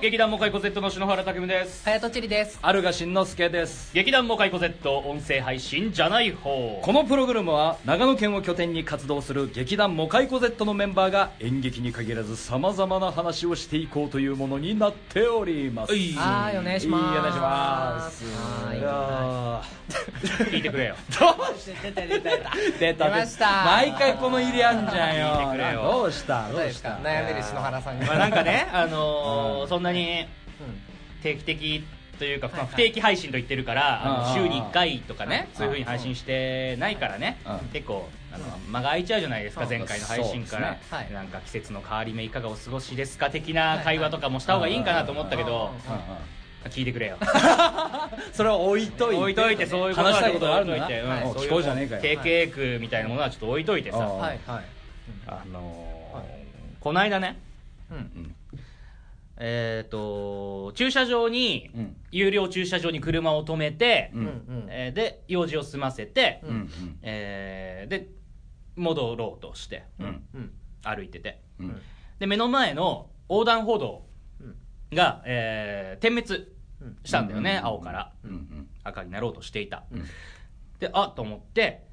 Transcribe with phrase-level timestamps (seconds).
[0.00, 1.84] 劇団モカイコ Z の篠原拓夢です。
[1.84, 2.58] 隼人千里です。
[2.62, 3.92] あるがしんのすけです。
[3.92, 6.80] 劇団モカイコ Z 音声配信じゃない方。
[6.82, 15.92] このプログラムは長野県を拠点に活動する劇団モカイコ Z のメンバーが演劇に限らずさまざまな話をしていこうというものになっております。
[15.92, 16.12] はい。
[16.12, 17.04] はいお願いします。
[17.04, 17.32] いいお願い。
[17.34, 18.24] します
[20.50, 20.94] 聞いてくれよ。
[21.10, 21.58] ー どう？
[21.58, 22.30] して出た出た。
[22.30, 22.50] 出た。
[22.78, 23.64] 出た出ました。
[23.64, 25.26] 毎回この入りあんじゃんよ。
[25.26, 25.50] 聞い。
[25.52, 26.48] てくれよどうした？
[26.48, 26.98] どうですか。
[27.02, 29.68] 悩める篠原さんにまあなんかねあのーうん。
[29.68, 30.26] そんなに
[31.22, 31.84] 定期的
[32.18, 37.68] というか、まあ不定期配信と言ってるから、週に1回とかねそういうふうに配信してないからねうん。
[37.68, 40.76] 結構あの間が空いちゃうじゃないですかうん前回の配信から。
[41.12, 45.70] なんか季節の変わり目いかがお過ごしですか的な会話とかもした方がいいんかなと思ったけど
[46.66, 47.16] 聞いてくれよ。
[48.34, 50.84] それは置いといて置いといてそういうことは話したいことがあるんだな。
[50.84, 51.22] 置いといてはい。
[51.24, 52.02] うんそういう聞こうじゃねえかよ。
[52.02, 53.96] 経験区みたいなものはちょっと置いといてさ。
[53.96, 54.38] うんはい。
[54.46, 54.64] はい
[55.26, 56.24] あのーはい
[56.80, 57.38] この間ね
[57.90, 57.96] うん。
[57.96, 58.34] うん
[59.42, 61.96] えっ、と駐車場に、うん。
[62.12, 64.20] 有料駐車場に車を止めて、うん。
[64.20, 66.98] うんえーで用事を済ませて、うんうん。
[67.02, 68.08] えーで
[68.76, 70.22] 戻ろうとして、うん。
[70.34, 70.52] うん。
[70.82, 71.40] 歩いてて。
[71.58, 71.80] うん。
[72.18, 74.06] で目の前の横断歩道
[74.40, 74.56] うん。
[74.96, 76.46] が、えー点滅
[76.82, 76.98] うん。
[77.04, 78.12] したんだよね、うん青から。
[78.24, 78.68] うんうん。
[78.84, 80.04] 赤になろうとしていた、うん。
[80.78, 81.86] であっと思って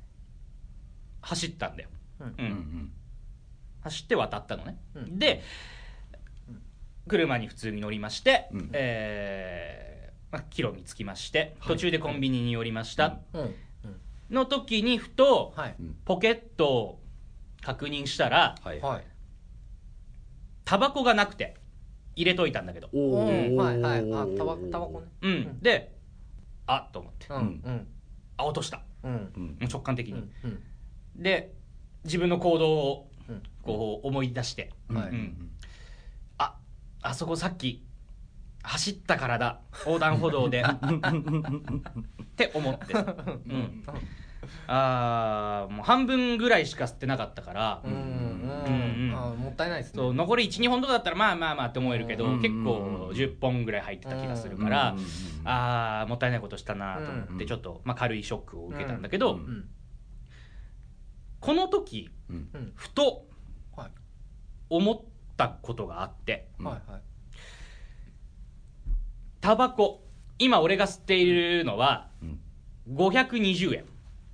[1.21, 2.27] 走ったんだよ、うん。
[2.27, 2.91] ううんん。
[3.81, 5.17] 走って渡ったのね、うん。
[5.19, 5.41] で
[7.07, 8.69] 車に普通に乗りまして、うん。
[8.73, 11.67] えーまあ、帰路に着きましてはい。
[11.69, 13.19] 途中でコンビニに寄りました、
[14.29, 15.75] の時にふとはい。
[15.79, 17.01] うんポケットを
[17.61, 18.55] 確認したら
[20.63, 21.55] タバコがなくて
[22.15, 22.89] 入れといたんだけど。
[22.93, 23.27] おうん。
[23.27, 23.99] ーはいはい。
[24.13, 25.07] あタバタバコね。
[25.21, 25.95] うん、で
[26.65, 27.27] あっと思って。
[27.29, 27.87] うんうん。
[28.37, 28.81] あ落とした。
[29.03, 29.57] うん。
[29.61, 30.29] 直感的に、
[31.15, 31.53] で
[32.03, 33.43] 自分の行動をうん。
[33.63, 35.09] こう思い出して、はい。
[35.09, 35.51] うん。
[35.56, 35.56] あ
[37.07, 37.85] あそこさっき
[38.63, 40.65] 走ったからだ横断歩道でっ
[42.35, 43.83] て思って、うん、
[44.67, 47.97] あーもう半分ぐらいしか吸ってなかったから、うんうん
[49.09, 49.13] うん。
[49.15, 50.01] あもったいないですね。
[50.01, 52.41] そう残り12本とかだったらまあまあまあって思えるけど、うん。
[52.41, 55.47] 結構10本ぐらい入ってた気がするから、うん。
[55.47, 57.47] ああもったいないことしたなと思って、うん。
[57.47, 59.39] ちょっと、まあ、軽いショックを受けたんだけど、
[61.39, 62.09] この時
[62.75, 63.25] ふと
[63.77, 63.91] はい。
[64.69, 65.05] 思
[65.45, 66.47] ったことがあって。
[66.59, 66.65] うん。
[66.65, 67.01] はいはい。
[69.39, 70.03] タバコ
[70.39, 72.39] 今俺が吸っているのはうん。
[72.95, 73.85] 520円。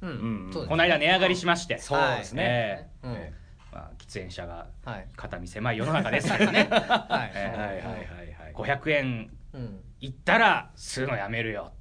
[0.02, 0.50] ううん。
[0.53, 1.78] そうですこの間値上がりしまして。
[1.80, 2.90] そうですね。
[3.03, 3.13] えうん。
[3.13, 3.34] え
[3.72, 5.08] まあ、喫煙者がはい。
[5.16, 6.68] 肩身狭い世の中ですからね。
[6.69, 7.31] はい。
[7.36, 7.94] えはいはいは
[8.24, 8.80] いはい。
[8.80, 9.80] 500円うん。
[10.00, 11.74] いったら吸うのやめるよ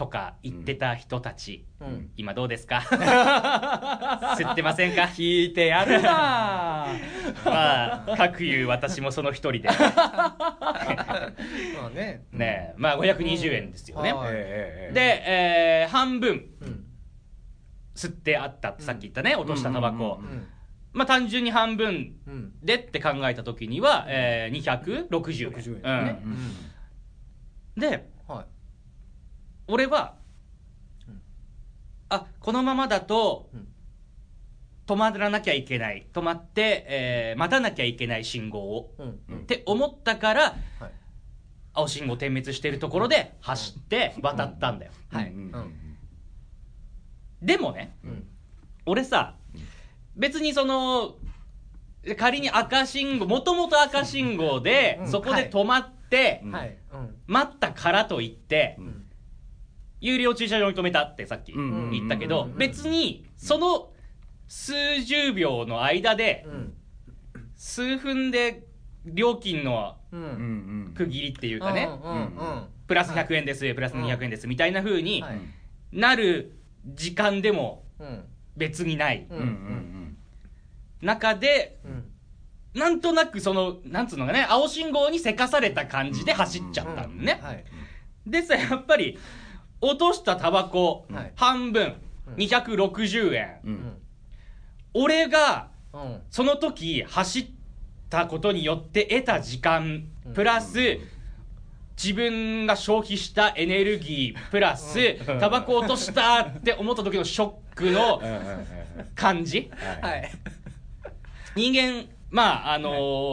[0.00, 2.10] とか言ってた人たち、うん。
[2.16, 2.78] 今どうですか？
[4.38, 5.02] 吸ってませんか？
[5.02, 6.86] 聞いてやるな。
[7.44, 9.68] まあ各言う私もその一人で。
[9.76, 12.24] まあね。
[12.32, 14.28] ねまあ520円ですよね、はい。
[14.32, 15.00] ええで、
[15.82, 16.84] えー半分うん
[17.94, 20.46] 吸ってあったさっき言ったね落としたタバコ、うんうん
[20.94, 22.52] まあ単純に半分うん。
[22.62, 25.50] でって考えた時には、えー、260円。
[25.52, 26.22] 60うん円ね。
[27.76, 28.04] ではい
[29.70, 30.14] 俺は、
[31.08, 31.20] うん。
[32.08, 33.66] あこのままだとうん。
[34.86, 36.08] 止まらなきゃいけない。
[36.12, 38.94] 止まって、えー待たなきゃいけない信号を。
[38.98, 39.20] うん。
[39.28, 40.54] うんって思ったからはい。
[41.72, 45.32] 青信号点滅してるところで走って渡ったんだよ、はい。
[47.40, 48.26] でもねうん。
[48.86, 49.36] 俺さ
[50.16, 51.14] 別にその
[52.18, 55.08] 仮に赤信号もともと赤信号で、うん。
[55.08, 56.42] そこで止まって、
[57.28, 58.99] 待ったからといって、うん
[60.00, 63.90] 有料駐車場に止めたってさっきうん言ったけど、うん別にその
[64.48, 66.74] 数十秒の間でうん
[67.56, 68.64] 数分で
[69.04, 69.96] 料金の
[70.94, 71.88] 区切りっていうかね、
[72.86, 75.40] プラス100円です、プラス200円ですみたいな風にはい。
[75.92, 76.56] なる
[76.86, 78.24] 時間でもうん。
[78.56, 79.26] 別にない
[81.00, 82.04] 中でうん。
[82.74, 87.64] なんとなくそのなんつうのかね青信号にせかされた感じで走っちゃったのね、はい。
[88.26, 89.18] でさやっぱり
[89.80, 91.32] 落としたタバコはい。
[91.36, 91.94] 半分。
[92.26, 92.34] うん。
[92.34, 93.60] 260円。
[93.64, 93.74] ううん。
[93.74, 93.96] ん
[94.94, 96.22] 俺がうん。
[96.30, 97.46] その時走っ
[98.08, 100.32] たことによって得た時間うん。
[100.34, 100.78] プラス
[102.02, 108.22] 自分が消費したエネルギープラスタバコ落としたって思った時のショックの
[109.14, 109.70] 感じ。
[110.02, 110.30] ははい。
[111.56, 112.90] 人間まああの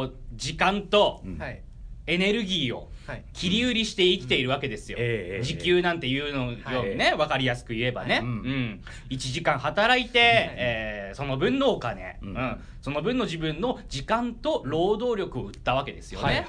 [0.08, 1.24] ー時間と
[2.06, 2.88] エネルギーをはい
[3.34, 4.98] 切り売りして生きているわけですよ、
[5.44, 8.32] 時給なんていうのよりね、分かりやすく言えばね、ううん。
[8.32, 8.82] ん。
[9.10, 12.20] 1時間働いて、えーその分のお金、
[12.82, 16.46] その分の自分の時間と労働力を売ったわけですよね、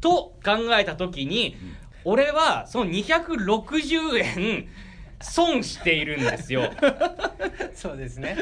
[0.00, 1.56] と考えた時に、
[2.04, 4.68] 俺はその260円
[5.20, 6.72] 損しているんですよ。
[7.74, 8.36] そうですね。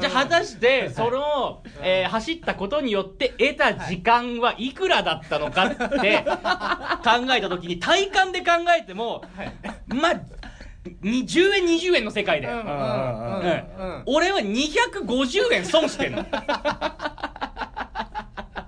[0.00, 5.68] じゃあ果たしてその、えー走ったことによって得た時間はいくらだったのかっ
[6.00, 6.24] て
[7.04, 9.24] 考えた時に体感で考えても、
[9.86, 10.14] まあ
[11.00, 12.62] に10円20円の世界だよ、うん。
[12.62, 12.70] うん。
[12.70, 12.76] うん。
[12.76, 14.02] うん。
[14.06, 16.24] 俺は250円損してんの。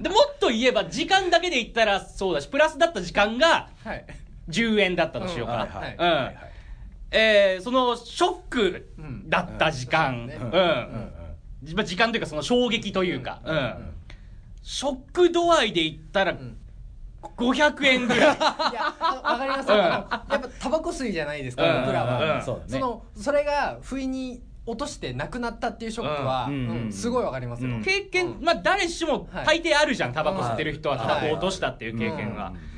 [0.00, 4.04] でもっと言えば時間だけで言ったらそうだしプラスだった時間がはい。
[4.48, 5.66] 10円だったとしようか、
[7.14, 8.93] えーそのショック
[9.28, 10.28] だった時間、
[11.62, 11.75] うん。
[11.84, 13.56] 時間というかその衝撃というか、うん。
[13.56, 13.94] ん。
[14.62, 16.56] ショック度合いで言ったらん。
[17.22, 18.19] 500円ぐらい。
[18.19, 18.37] いや
[18.99, 19.70] あわかります。
[19.70, 19.81] よ、うん。
[19.81, 21.81] やっぱタバコ吸いじゃないですか、うん。
[21.82, 22.43] 僕らは、うん。
[22.43, 22.69] そうだね。
[22.69, 26.55] そのそれが不意に落としてなくなったっていうショックは、うん。
[26.55, 26.84] うん。
[26.84, 27.82] うんすごいわかりますよ、うん。
[27.84, 28.44] 経験、うん。
[28.44, 29.62] まあ誰しもはい。
[29.62, 31.06] 大抵あるじゃんタバコ吸ってる人ははい。
[31.06, 32.73] タバコ落としたっていう経験が、うん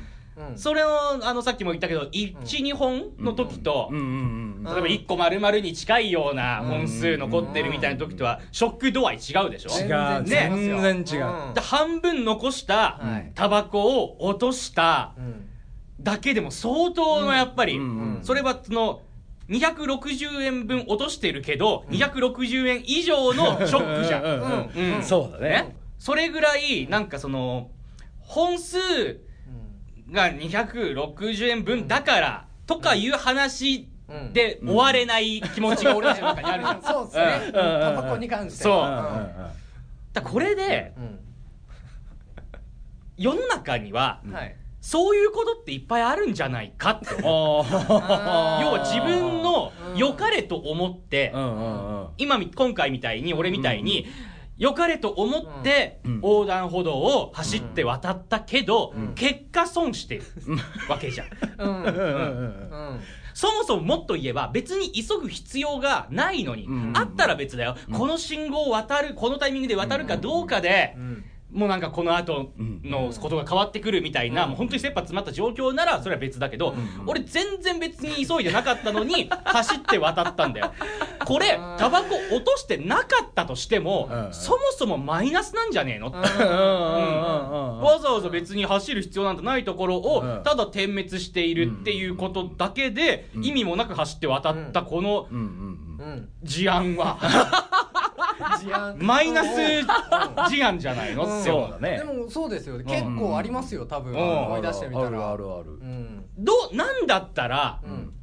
[0.55, 0.89] それを
[1.23, 9.91] あのさっきも言ったけど12、本の時と、うんうんうん例えば1個丸々に近いような本数残ってるみたいな時とはショック度合い違うでしょ、全違
[10.21, 10.81] う然違いますよ。
[10.81, 11.47] 全然違う。
[11.47, 11.53] うん。
[11.53, 13.31] で半分残したはい。
[13.33, 15.49] タバコを落としたうん。
[16.01, 18.17] だけでも相当のやっぱり、うん。
[18.17, 18.23] うん。
[18.23, 19.03] それはその
[19.49, 24.23] 260円分落としてるけど、260円以上のショックじゃん。
[24.23, 24.31] うん。
[24.31, 24.39] うん。
[24.39, 24.95] うん。
[24.95, 25.03] うん。
[25.03, 25.49] そうだね。
[25.49, 27.69] ねそれぐらいなんかその
[28.19, 28.77] 本数
[30.11, 34.33] が260円分だからとかいう話うん。
[34.33, 36.81] で終われない気持ちが俺たちの中にあるじゃん。
[36.81, 37.59] そうですね、うん。
[37.59, 38.63] うんうんタバコに関して。
[38.63, 38.73] そう。
[38.73, 39.51] は
[40.13, 41.19] だこれでうん。
[43.17, 44.21] 世の中には
[44.79, 52.07] そういうことっていっぱいあるんじゃないかって要は自分のうん良かれと思ってうんうんうん。
[52.17, 54.07] 今み今回みたいに俺みたいに
[54.57, 56.15] 良かれと思ってうん。
[56.15, 59.13] 横断歩道を走って渡ったけど、うん。
[59.13, 60.23] 結果損してる
[60.89, 61.27] わけじゃん。
[63.33, 66.93] そもそももっと言えば別に急ぐ必要がないのに、うん。
[66.95, 67.97] あったら別だよ、うん。
[67.97, 72.51] この信号を渡るこのタイミングで渡るかどうかで、うんもうなんかこの後
[72.83, 74.49] のことが変わってくるみたいな、うん。
[74.49, 80.73] もう本当に切羽詰まった状況ならそれは別だけど、うん俺全然別に急いでなかったのに 走って渡ったんだよ。
[81.25, 84.33] これうんタバコ落としてなかったとしても、うん。
[84.33, 86.13] そもそもマイナスなんじゃねえの、うん。
[86.15, 87.81] うんうんうんうん。
[87.81, 90.43] わざわざ別に走る必要なんてないところをうん。
[90.43, 93.45] ただ点滅しているっていうことだけでうん。
[93.45, 95.27] 意味もなく走って渡ったこの
[96.43, 97.17] 事案は
[98.97, 99.81] マイナス
[100.49, 101.25] 事案じゃないの？
[101.25, 101.41] うん。
[101.41, 101.97] って思うそうだね。
[101.97, 102.77] でもそうですよ。
[102.79, 104.13] 結構ありますよ多分。
[104.13, 104.19] うん。
[104.19, 105.07] 思い出してみたら。
[105.07, 105.71] あるあるある。
[105.71, 106.25] うん。
[106.37, 108.13] どうなんだったらうん。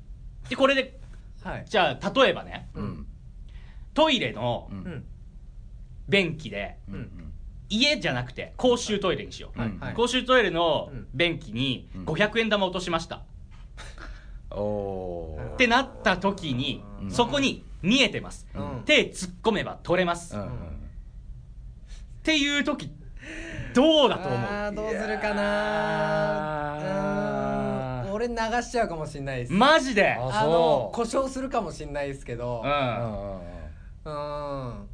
[0.48, 0.98] でこれで
[1.42, 1.64] はい。
[1.68, 3.06] じゃあ例えばねうん。
[3.94, 4.78] トイレのうん。
[4.78, 5.04] うん
[6.08, 7.32] 便器でうん。
[7.70, 9.72] 家じゃなくて公衆トイレにしよう、はい。
[9.80, 9.94] はい。
[9.94, 11.06] 公衆トイレのうん。
[11.14, 12.04] 便器にうん。
[12.04, 13.22] 500円玉落としました、
[14.50, 15.54] おー。
[15.54, 17.10] ってなった時に、うん。
[17.10, 18.82] そこに見えてます、うん。
[18.84, 20.44] 手突っ込めば取れます、っうん。
[20.44, 20.50] うん
[22.22, 22.90] ていう時
[23.74, 24.74] どうだと思う？
[24.74, 26.80] どうするかな。
[28.10, 29.52] 俺流しちゃうかもしんないです。
[29.52, 30.14] マジで？
[30.14, 32.62] ああの故障するかもしんないですけど。
[32.64, 32.70] うん。
[32.70, 32.80] うん。
[34.04, 34.12] うん。
[34.12, 34.88] うんうん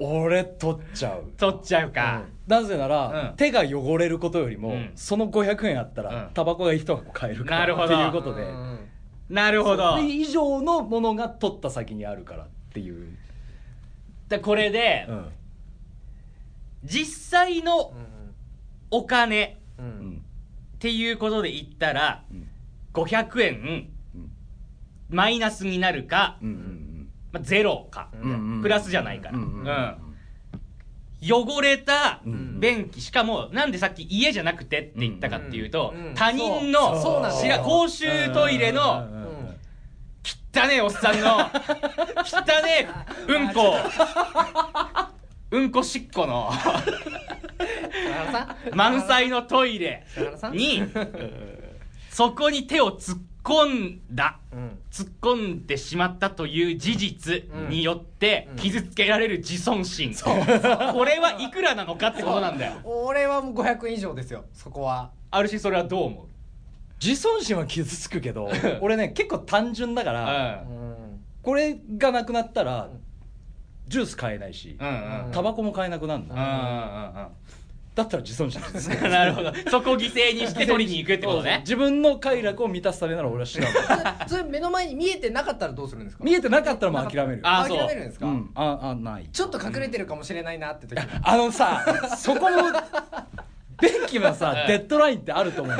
[0.00, 1.32] 俺取っちゃう。
[1.36, 3.36] 取っちゃうか、なぜなら、うん。
[3.36, 4.92] 手が汚れることよりも、うん。
[4.94, 6.34] その500円あったら、うん。
[6.34, 7.86] タバコが一箱買えるからなるほど。
[7.86, 8.42] っていうことで。
[8.42, 8.77] うん
[9.28, 9.92] なるほど。
[9.92, 13.16] それ以上のものが取った先にあるからっていう、
[14.28, 15.26] でこれで、うん。
[16.84, 17.92] 実際の
[18.90, 19.88] お金ううん。
[19.88, 20.22] ん
[20.76, 22.48] っていうことで言ったらうん。
[22.94, 24.30] 500円うん。
[25.10, 28.30] マイナスになるか、うんまあ、ゼロか、うん。
[28.56, 28.62] うん。
[28.62, 29.94] プラスじゃないから、うんうん
[31.20, 32.60] 汚れたうん。
[32.60, 37.02] 便器しかもなんでさっき家じゃなくてって言ったかっていうと、うんうん他人のそう。
[37.02, 37.52] そうなんですよ。
[37.54, 39.17] 知ら公衆トイレのうんうんうん
[40.54, 41.36] 汚ねえおっさんの。
[41.36, 41.40] 汚
[42.64, 42.88] ね
[43.28, 43.76] えうんこ。
[45.50, 46.50] うんこしっこの。
[48.74, 50.04] 満載のトイレ
[50.52, 50.82] に
[52.10, 54.38] そこに手を突っ込んだ。
[54.52, 54.78] うん。
[54.90, 58.56] 突っ込んでしまったという事実によってうん。
[58.56, 62.72] 傷つけられる自尊心、これはいくらなのかってことなんだよ。
[62.84, 65.10] 俺はもう500円以上ですよそこは。
[65.30, 66.26] あるしそれはどう思う？
[67.02, 68.50] 自尊心は傷つくけど
[68.80, 71.20] 俺ね結構単純だから、ううん。
[71.42, 72.88] これがなくなったら
[73.86, 75.32] ジュース買えないし、んうんうん。
[75.32, 77.28] タバコも買えなくなるんだ、うんうん
[77.94, 79.52] だったら自尊心傷つくうん なるほど。
[79.68, 81.58] そこを犠牲にして取りに行くってことね。
[81.62, 83.70] 自分の快楽を満たすためなら俺はしない
[84.28, 86.22] それ目の前に見えてなかったらどうするんですか？
[86.22, 88.50] 見えてなかったらもう諦めるあ諦めるんですか、うん。
[88.54, 89.26] ああない。
[89.32, 91.06] ちょっと隠れてるかもしれないなって時に。
[91.24, 91.84] あのさ
[92.16, 92.56] そこも
[93.80, 95.76] 便時はさデッドラインってあると思う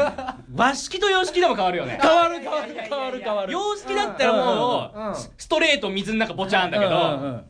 [0.55, 1.99] 和式 と洋式でも変わるよね。
[2.01, 3.21] 変わる変わる変わる。
[3.21, 5.03] 変わる洋式だったらもうん。
[5.07, 5.13] うん。
[5.13, 6.99] うストレート水の中ボチャンだけうんうん
[7.37, 7.45] ど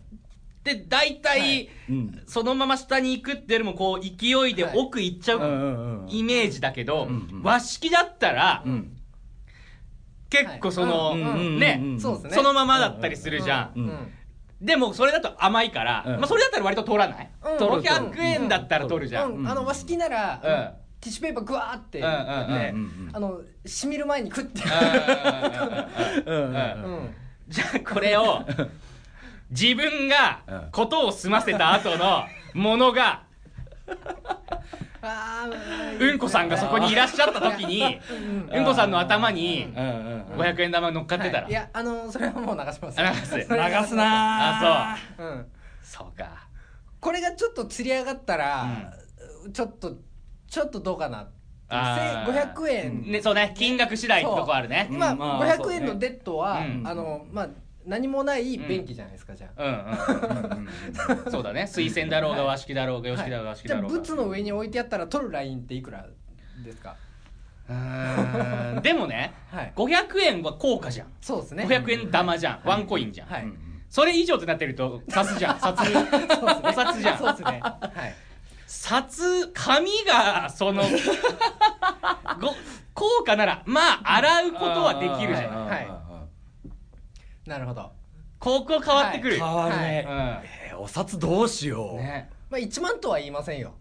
[0.64, 2.22] で大体うん。
[2.26, 8.94] そのまま下に行くっていうよりもこう勢いで奥行っちゃうイメージだけどうんうん和式だったらうん。
[10.30, 11.20] 結構そのはい。
[11.20, 11.28] うん。
[11.28, 11.80] うんうんね。
[11.98, 14.12] そのままだったりするじゃん
[14.60, 16.20] でもそれだと甘いからうん。
[16.20, 17.30] まあそれだったら割と通らない？
[17.44, 17.58] うん。
[17.58, 19.32] 取る500円だったら取るじゃん。
[19.34, 19.48] うん。
[19.48, 20.88] あの和式なら、うん。
[21.00, 24.62] ティッシュペーパーグワーってって、あのしみる前に食って、
[27.48, 28.44] じゃあこれを
[29.50, 32.24] 自分がことを済ませた後の
[32.54, 33.22] ものが
[33.86, 33.94] あ
[36.00, 38.00] うんこさんがそこにいらっしゃった時に
[38.50, 38.58] うん。
[38.58, 40.40] うんこさんの頭にうんうんうん。
[40.40, 41.42] 500円玉乗っかってたら。
[41.44, 41.50] はい。
[41.50, 42.98] いやあのそれはもう流します。
[43.00, 43.42] 流す流
[43.86, 43.94] す。
[43.94, 45.46] なあうん。
[45.82, 46.48] そうそうか。
[47.00, 48.92] これがちょっと釣り上がったら、
[49.52, 49.98] ちょっと
[50.48, 51.32] ちょっとどうかなって
[51.68, 52.32] あー。
[52.34, 53.54] せ500円、ねそうね。
[53.56, 54.88] 金額次第ってとこあるね。
[54.90, 55.14] 今、う。
[55.14, 56.82] んまあ500円のデッドは、うん。
[56.86, 57.48] あのまあ
[57.88, 59.98] 何もない便器じゃないですか、じゃあ、
[61.26, 61.66] うんそうだね。
[61.66, 63.98] 水洗だろうが和式だろうが洋式だろうが和式じゃあだろうが。
[63.98, 66.06] ブツの上に置いてあったら取るラインっていくら
[66.64, 66.96] ですか？
[67.68, 69.72] うーんでもねはい。
[69.76, 71.08] 500円は硬貨じゃん。
[71.20, 71.64] そうですね。
[71.64, 72.60] 500円玉じゃん。
[72.64, 73.28] ワンコインじゃん。
[73.28, 73.46] はい、
[73.88, 75.60] それ以上ってなってると札じゃん。
[75.60, 77.18] 札お札じゃん。
[77.18, 77.60] そうですね。
[77.62, 78.14] はい。
[78.66, 80.82] 札紙がその
[82.40, 82.48] ご
[82.94, 85.66] 硬貨ならまあ洗うことはできるじゃん。
[85.66, 85.88] はい
[87.48, 87.90] なるほど。
[88.38, 89.36] ここ変わってくる。
[89.36, 90.04] 変わるね。
[90.06, 90.10] う
[90.70, 91.96] えーお札どうしよう。
[91.96, 92.30] ね。
[92.50, 93.74] まあ1万とは言いませんよ。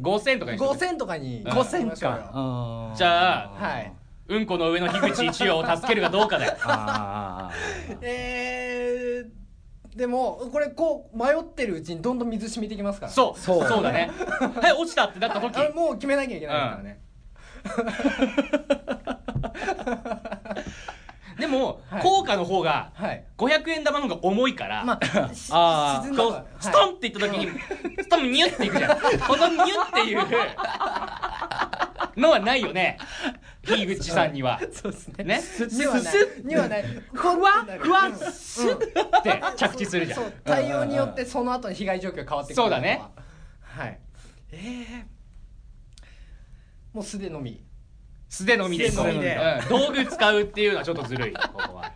[0.00, 0.78] 5000とかにしとく。
[0.78, 1.50] 5000とかにうん。
[1.50, 2.30] 5000か。
[2.32, 2.96] あー。
[2.96, 3.92] じゃあはい。
[4.28, 6.56] うんこの上の樋口一葉を助けるかどうかだよ。
[6.64, 7.98] あー。
[8.02, 13.12] えー、でもこれこう迷ってるうちにどんどん水染みてきますから。
[13.12, 13.40] そう。
[13.40, 14.10] そそううだね。
[14.60, 15.56] はい落ちたってなった時。
[15.56, 17.00] あもう決めなきゃいけないですからね、
[21.38, 22.02] でもはい。
[22.02, 23.24] 硬貨の方がはい。
[23.36, 27.48] 500円玉の方が重いからまあ しあストンっていった時に
[28.02, 28.98] ストンニュっていくじゃん。
[28.98, 30.26] このニュっていう
[32.16, 32.98] のはないよね。
[33.62, 34.60] 樋口さんには。
[34.72, 35.24] そうですね。
[35.24, 35.42] ね。
[35.72, 36.14] にはない
[36.44, 36.84] にはない。
[37.12, 40.32] ふわふわスッって着地するじゃん。
[40.44, 43.02] 対応によってその後の被害状況が変わってくるそうだね。
[43.60, 43.98] はい。
[44.52, 45.16] ええ
[46.92, 47.62] もう素でのみ
[48.36, 48.90] 素手のみで。
[48.90, 49.38] 素手のみで。
[49.62, 49.68] うん。
[49.68, 51.32] 道具使うっていうのはちょっとずるい。
[51.32, 51.92] ここは。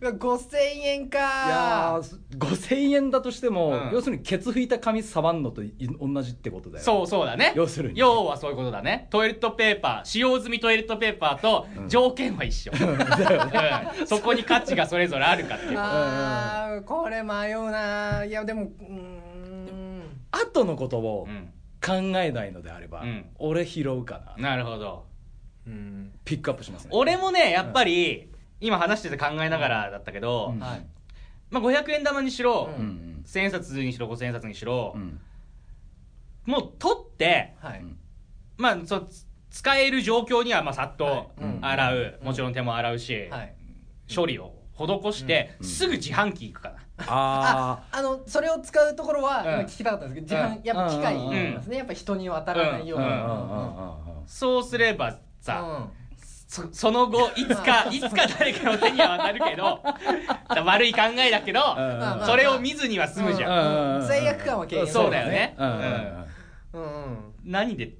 [0.00, 1.18] 5000円か。
[1.18, 3.90] いやー5000円だとしても、うん。
[3.92, 7.52] 要するにケツ拭いた紙触んのとい同じってことだよそうそうだね。
[7.56, 7.98] 要するに。
[7.98, 9.08] 要はそういうことだね。
[9.10, 14.06] トイレットペーパー使用済みトイレットペーパーと条件は一緒、うん。
[14.06, 15.78] そこに価値がそれぞれあるかっていう。
[15.78, 20.02] あーこれ迷うないやでもうーん。
[20.30, 21.52] 後のことをうん。
[21.84, 23.26] 考えないのであれば、うん。
[23.38, 24.50] 俺拾うかな。
[24.50, 25.04] なるほど。
[25.10, 25.15] うん
[26.24, 26.90] ピックアップしますね。
[26.92, 28.30] 俺もねやっぱり、
[28.60, 30.60] 今話してて考えながらだったけど、うん。
[30.60, 30.86] はい。
[31.50, 32.86] まあ、500円玉にしろ、ううん
[33.20, 33.24] ん。
[33.26, 35.20] 1000円札にしろ5000円札にしろう、ん。
[36.44, 37.80] もう取ってはい。
[37.80, 37.98] うん
[38.58, 39.06] まあそ
[39.50, 41.28] 使える状況にはまあさっとはい。
[41.42, 41.46] う。
[41.46, 43.54] ん洗う、もちろん手も洗うし、はい。
[44.14, 46.76] 処理を施して、うんすぐ自販機行くかな、
[47.08, 49.52] ああのそれを使うところはうん。
[49.54, 51.56] 今聞きたかったんですけど、自うん販やっぱ機械うん。
[51.56, 53.12] ですね、やっぱ人に渡らないように、うん。
[53.12, 54.26] あうんうんうんうん。
[54.26, 56.06] そうすればさ、うん。
[56.48, 59.82] そその後 いつかいつか誰かの手には渡るけど
[60.64, 62.26] 悪い考えだけど、うん。
[62.26, 65.54] それを見ずには済むじゃん、うんうん罪悪感は軽減そうだよね。
[65.58, 65.68] うん。
[65.68, 65.82] うんうん
[66.72, 67.34] うん。
[67.44, 67.94] 何で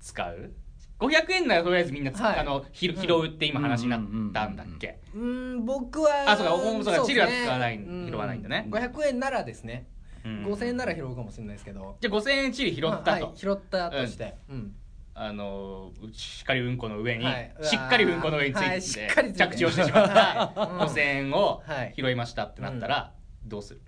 [0.00, 0.52] 使う
[0.98, 2.38] ？500円ならとりあえずみんなつ、はい。
[2.38, 4.00] あのひ拾うって今話になっ
[4.32, 8.06] たんだっけ、うん僕はあそうかおそうかチルは使わないうん。
[8.06, 8.66] 拾わないんだね。
[8.68, 9.86] 500円ならですね、
[10.24, 10.44] うん。
[10.46, 11.96] 5000円なら拾うかもしれないですけど。
[12.00, 14.74] じゃあ5000円チリ拾ったと、まあはい拾ったとして、うん
[15.24, 17.54] あのしっかりうんこの上に、はい。
[17.62, 18.82] しっかりうんこの上について,、はい。
[18.82, 19.38] しっかりついて。
[19.38, 20.70] 着地をしてしまったはい。
[20.72, 20.78] うん。
[20.88, 21.94] 5000円をはい。
[21.96, 23.12] 拾いましたってなったら、
[23.44, 23.80] どうする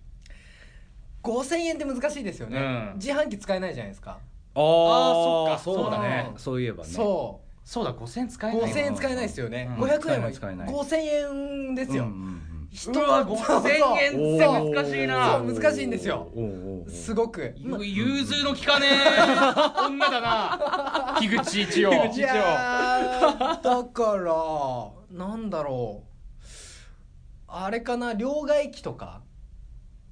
[1.24, 2.92] ？5000円って難しいですよね、うん。
[2.96, 4.20] 自販機使えないじゃないですか、
[4.54, 5.58] ああーそっか。
[5.58, 6.30] そうだね。
[6.32, 6.38] うん。
[6.38, 6.90] そういえばね。
[6.90, 9.84] そそうだ5000円使うえない5000円使えないですよね、うん。
[9.88, 10.68] 500円は使えない。
[10.68, 10.96] 5000
[11.70, 15.38] 円ですよ、うんうん人うわそう5000円って難しいな。
[15.38, 16.28] そう難しいんですよ。
[16.88, 17.54] すごく。
[17.56, 18.90] ゆ融通の利かねえ。
[19.86, 21.16] 女だな。
[21.20, 21.90] 樋口一葉。
[21.90, 26.42] いやーだからなんだろう。
[27.46, 29.20] あれかな両替機とか。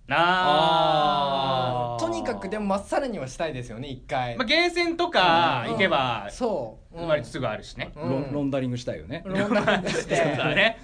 [0.09, 2.07] ああー。
[2.07, 6.29] とにかくでもまっさらにはしたいですよね一回、まあ、ゲーセンとかうん行けば。
[6.31, 8.11] そう、うん割とすぐあるしね、うん。
[8.11, 9.23] ロンロンダリングしたいよね。
[9.25, 10.79] ロンダリングしてそうだね、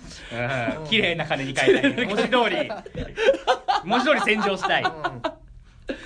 [0.80, 2.06] うん、綺麗な金に変えたい。
[2.06, 2.70] 文字通り。
[3.84, 4.82] 文字通り洗浄したい。
[4.82, 4.92] うん。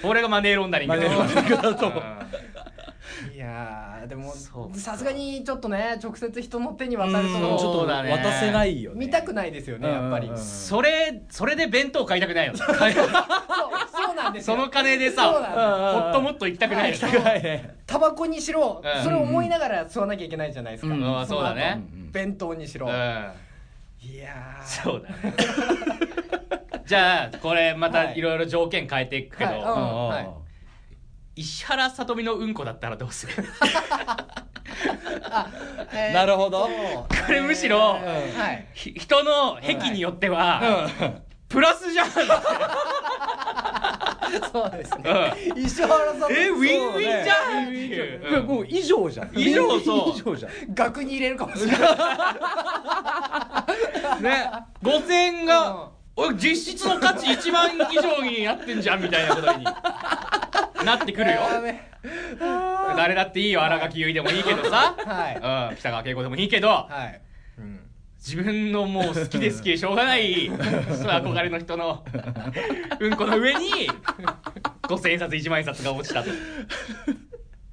[0.03, 0.95] これがマネーロンダリング。
[0.95, 2.03] マネーロンダリングだと思う。
[2.03, 3.35] うん。
[3.35, 4.33] いやーでも
[4.75, 7.35] さすがにちょっとね直接人の手に渡ると。
[7.35, 7.59] うん。
[7.59, 9.07] ちょっと渡せないよね。
[9.07, 10.31] 見たくないですよねやっぱり。
[10.37, 12.61] それそれで弁当買いたくないよね
[14.41, 17.19] その金でそうなんですさホットモット行きたくないよはね。
[17.19, 17.43] はい。
[17.43, 19.03] ね タバコにしろうん。
[19.05, 21.03] それを思いながら吸わなきゃいけないじゃないですか、うん。
[21.19, 21.27] うん。
[21.27, 21.73] そうだね。
[21.91, 22.93] その後弁当にしろ、うん。
[24.01, 24.65] いやー。
[24.65, 25.35] そうだね。
[26.87, 28.07] じゃあこれまはい。
[28.09, 29.61] たいろいろ条件変えていくけど、はい。
[29.61, 29.67] うん。
[29.67, 30.09] うん。
[30.09, 30.29] はい。
[31.37, 33.33] 石原さとみのうんこだったらどうする？
[35.31, 35.49] あ
[35.95, 36.65] えーなるほど。
[36.67, 38.67] これむしろえーはい。
[38.75, 40.61] ひ人の癖によっては、
[41.49, 42.07] プラスじゃん
[44.53, 45.35] そうですね。
[45.57, 47.65] 石原さんえウィンウィンじゃん。
[47.65, 49.39] っていいうやもう以上じゃん。
[49.39, 50.11] 以上そう。
[50.11, 50.53] 以上じゃん。
[50.75, 51.81] 額に入れるかもしれない。
[54.23, 54.51] ね
[54.83, 59.67] 5000円が、おい実質の価値1万以上になってんじゃんみたいなことに。
[60.85, 61.41] なってくるよ。
[61.41, 61.81] やべ
[62.97, 65.71] 誰だっていいよ新垣結衣でもいいけどさ、はい。
[65.71, 66.69] うん、北川景子でもいいけど。
[66.69, 67.32] はい、うん
[68.25, 72.05] 自分のもう好きで好きでしょうがない 憧れの人の
[73.01, 73.71] うんこの上に
[74.83, 76.31] 5000円札1万円札が落ちたと。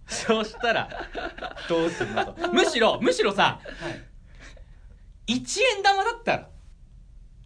[0.07, 0.89] そうしたら
[1.69, 2.51] どうすんのと。
[2.51, 3.59] むしろむしろさ
[5.27, 5.33] 1
[5.77, 6.49] 円玉だったら。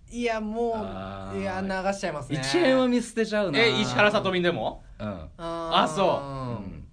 [0.10, 2.40] いやもういや流しちゃいますね。
[2.40, 3.60] 1円は見捨てちゃうな。
[3.60, 4.82] え石原さとみでも？
[4.98, 5.08] うん。
[5.08, 6.08] ああそう。
[6.26, 6.88] うん。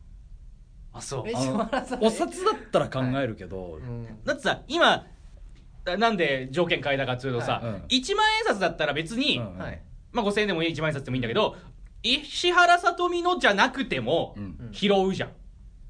[0.93, 1.25] あそう。
[2.01, 4.25] お札だったら考えるけど、うん。
[4.25, 5.07] だってさ今
[5.85, 7.65] なんで条件変えたかっつうとさ、はい。
[7.65, 7.75] うん。
[7.87, 9.81] 1万円札だったら別に、うんはい
[10.13, 11.57] まあ、5000円でもいい1万円札でもいいんだけど
[12.03, 14.69] 石原さとみのじゃなくてもうん。
[14.73, 15.31] 拾うじゃん。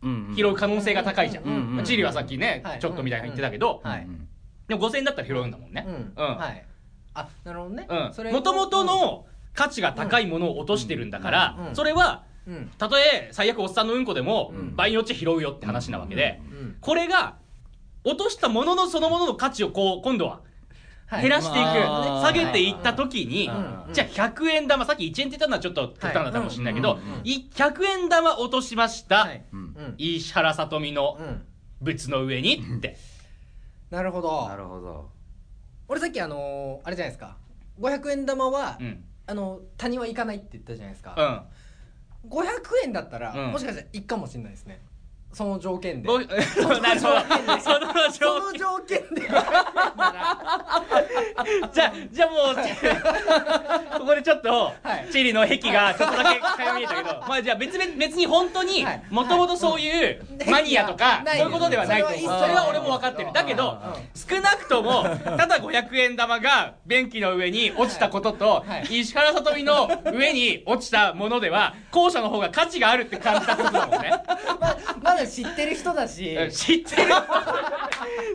[0.03, 2.79] うん拾う可能性が高いじゃん、うんうんまあチリはさっきね、はい。
[2.81, 4.05] ちょっとみたいな言ってたけど、はい。
[4.05, 4.29] うん。
[4.67, 5.85] でも5000円だったら拾うんだもんね。
[5.87, 6.13] うん。
[6.17, 6.37] うん。
[6.37, 6.65] はい。
[7.13, 7.87] あなるほどね。
[8.13, 11.69] それもともとの価値が高いものを落としてるんだから、うん。
[11.69, 11.77] うん。
[11.77, 12.71] それはうん。
[12.79, 14.77] たとえ最悪おっさんのうんこでも、うん。
[14.77, 16.77] 倍に落ち拾うよって話なわけで、うん。
[16.81, 17.37] これが
[18.05, 20.41] 落としたもののそのものの価値をこう今度は
[21.07, 21.23] はい。
[21.23, 22.23] 減らしていく、まあ。
[22.23, 29.29] 下げていった時に、うんじゃあ100円玉さっき1円って言ったのはちょっと極端だったかもしれないけど、はいうんうんい100円玉落としました、
[29.99, 31.43] 石原さとみのうん。
[31.81, 32.97] 仏の上にって、
[33.91, 34.47] なるほど。
[34.49, 35.11] なるほど。
[35.89, 37.37] 俺さっきあのーあれじゃないですか。
[37.81, 39.05] 500円玉はうん。
[39.27, 42.43] あの谷は行かないって言ったじゃないですうかん500
[42.85, 43.53] 円だったらうん。
[43.53, 44.81] もしかしたら行くかもしれないですね
[45.33, 46.09] その条件で。
[46.09, 46.31] その条
[47.61, 49.23] その条件で
[51.73, 52.57] じゃあじゃあもう
[54.01, 54.51] ここでちょっと、
[54.83, 55.09] はい。
[55.13, 57.23] チリの壁がちょっとだけかよみえたけど。
[57.29, 59.03] まあじゃあ別々別に本当にはい。
[59.11, 62.09] もともとそういうマニアとか、そういうことではないと。
[62.09, 63.31] 思うそそれは俺も分かってる。
[63.33, 69.01] だけどうん少なくともただ500円玉が便器の上に落ちたことと、はい。
[69.01, 74.13] 石原さとみの上に落ちたものでは後者の方が価値があるって感じたってことだもんね。
[74.61, 76.35] ままだ知ってる人だし。
[76.35, 77.15] うん知ってる。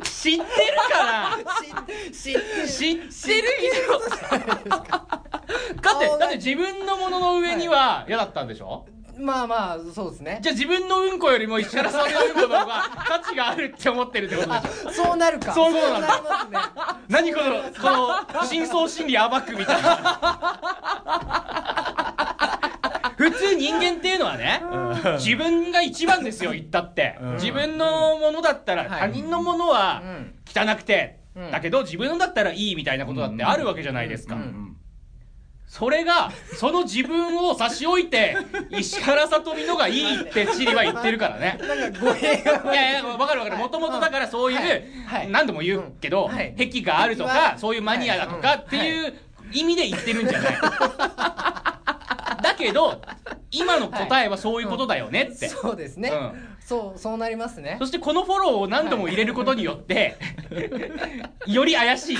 [0.04, 0.46] 知ってる
[0.92, 1.38] から
[2.12, 3.70] 知知ってる知ってる以
[4.68, 4.70] 上
[5.82, 8.86] だってだって自分のものの上には嫌だったんでしょ、
[9.18, 10.40] まあまあそうですね。
[10.42, 14.92] じゃあ自分のうんこよりも石原さんのうんこの方が価値があるって思ってるってことでしょ？
[14.92, 15.54] そうなるか。
[15.54, 16.60] そうそうなんだなりますね。
[17.08, 20.60] 何このこの深層心理暴くみたいな。
[23.18, 24.62] 普通人間っていうのはね
[25.20, 27.34] 自分が一番ですよ言ったって、うん。
[27.36, 29.00] 自分のものだったらはい。
[29.00, 30.36] 他人のものはうん。
[30.48, 31.52] 汚くて、うん。
[31.52, 34.38] だけど自分のだったらいいみたいなことだってあるわけじゃないですか、
[35.68, 38.38] それがその自分を差し置いて
[38.72, 41.60] 石原さとみのがいいってチリは言ってるからね。
[41.62, 42.74] なんか語弊が。
[42.74, 43.58] いやいや分かる分かる。
[43.58, 44.84] もともとだからそういう、はい。
[45.06, 47.60] はい何度も言うけど、癖があるとか、はい。
[47.60, 49.14] そういうマニアだとかっていう
[49.52, 51.75] 意味で言ってるんじゃない、だ
[52.58, 53.02] けど
[53.52, 56.56] 今の答えはそういうことだよねって、そうですね、うん。
[56.60, 57.78] そうそうなりますね。
[57.80, 60.18] そしてこのフォローを何度も入れることによって、
[61.46, 62.18] より怪しい。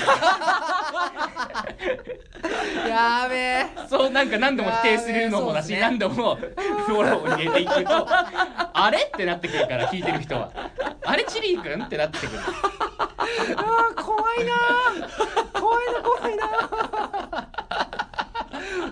[2.88, 3.66] やべえ。
[3.88, 10.50] そうなんか何度も否定するのもだし、いやーね何度もフォローを入れていくとあれってなってくるから聞いてる人は。
[11.04, 12.38] あれチリー君ってなってくる。
[13.56, 15.60] あー怖いなー。
[15.60, 17.55] 怖いな怖いなー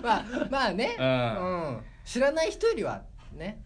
[0.05, 1.07] まあまあね、うん。
[1.07, 1.81] うん。
[2.05, 3.63] 知らない人よりはね。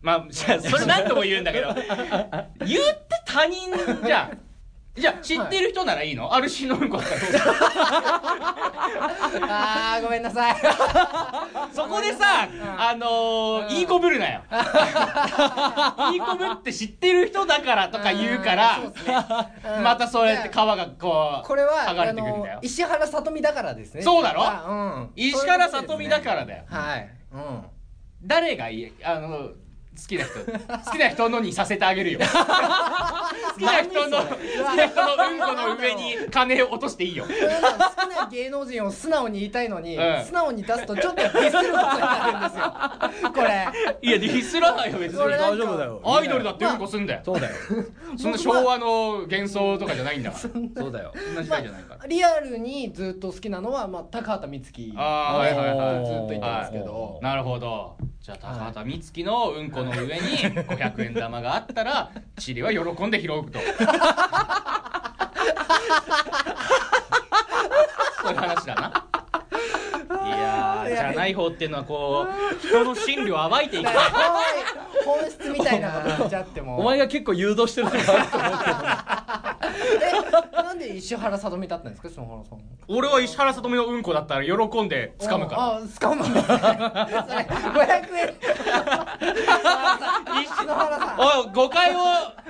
[0.00, 0.46] まあそ
[0.78, 1.74] れ何度も言うんだけど。
[2.64, 3.72] 言って他人
[4.04, 4.38] じゃん
[4.96, 7.30] じゃあ知ってる人ならいいの、あるしのうんこだったらどう
[9.32, 10.54] するあーごめんなさい。
[11.74, 12.80] そこでさ、うん。
[12.80, 14.42] あのーいいこぶるなよ。
[16.12, 18.92] いいこぶって知ってる人だからとか言うからね。
[19.78, 19.82] うん。
[19.82, 22.54] またそうやって皮がこうこれは剥があれてくるんだよ。
[22.56, 24.02] の石原さとみだからですね。
[24.02, 24.44] そうだろ？
[24.46, 25.10] あうん。
[25.16, 26.64] 石原さとみだからだよ。
[26.70, 27.10] はい。
[27.32, 27.64] うん。
[28.22, 28.92] 誰がいい？
[29.04, 29.50] あの
[30.06, 32.20] きな人好きな人のにさせてあげるよ。
[33.54, 37.24] 好きな人の好きな人のうんこの上に金を落としていいよ。
[37.24, 40.24] 好きな芸能人を素直に言いたいのに、うん。
[40.24, 43.32] 素直に出すとちょっとディスることになるんですよ。
[43.32, 43.68] これ。
[44.02, 45.18] いやディスらないよ別に。
[45.18, 46.00] 大丈夫だよ。
[46.04, 47.20] アイドルだってうんこすんだよ。
[47.24, 47.54] そうだよ。
[48.16, 50.40] そんな昭和の幻想とかじゃないんだから。
[50.40, 51.12] そんそうだよ。
[51.34, 52.06] な時代じゃないから。
[52.06, 54.92] リアルにずっと好きなのは、まあ、高畑充希。
[54.96, 56.06] あーはいはいはい。
[56.06, 63.58] ずっと言ってますけど、なるほどじゃあ高畑充希のうんこの上に500円玉があったらチリは喜んで拾うと。
[63.58, 63.64] そ
[68.30, 69.04] ういう話だな。
[70.26, 72.30] いやーじゃない方っていうのはこう
[72.66, 73.90] 人の心理を暴いていきた
[75.04, 75.90] 本質みたいな。
[75.90, 78.76] こと言っちゃってもお前が結構誘導してるとこあると思うけど。
[80.58, 82.08] えなんで石原さとみだったんですか？
[82.08, 85.62] 篠原さん俺は石原さとみのうんこだったら喜んで掴むから。
[85.76, 86.16] あ掴む。
[86.16, 86.64] んですねそれ
[87.72, 88.34] 500円。
[90.46, 91.18] 篠原さん。
[91.18, 91.98] おい誤解を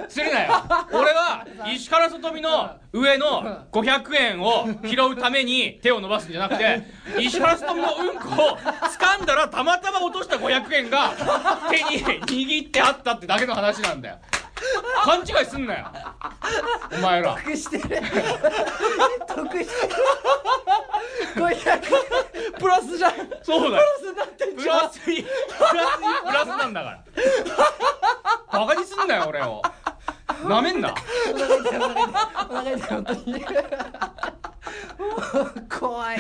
[0.09, 0.53] するなよ。
[0.93, 6.83] 俺は石原さとみの上の500円を拾うために手を伸ばすんじゃなくて
[7.19, 11.13] 石原さとみのうんこを掴んだらたまたま落とした500円が
[11.71, 14.19] 手に握ってあったってだけの話なんだよ
[15.05, 15.87] 勘違いすんなよ。
[16.93, 17.35] お前ら。
[17.35, 17.83] 得してる。
[17.83, 17.91] 得
[19.63, 19.95] してる。
[21.35, 23.13] 500プラスじゃん
[23.43, 23.85] そうだよ
[24.57, 25.27] プラスにプラ
[25.91, 27.05] スにプラスなんだから。
[28.61, 29.63] バカにすんなよ俺を
[30.49, 30.95] なめんな。
[32.51, 33.45] お腹痛い本当に。
[35.69, 36.19] 怖い。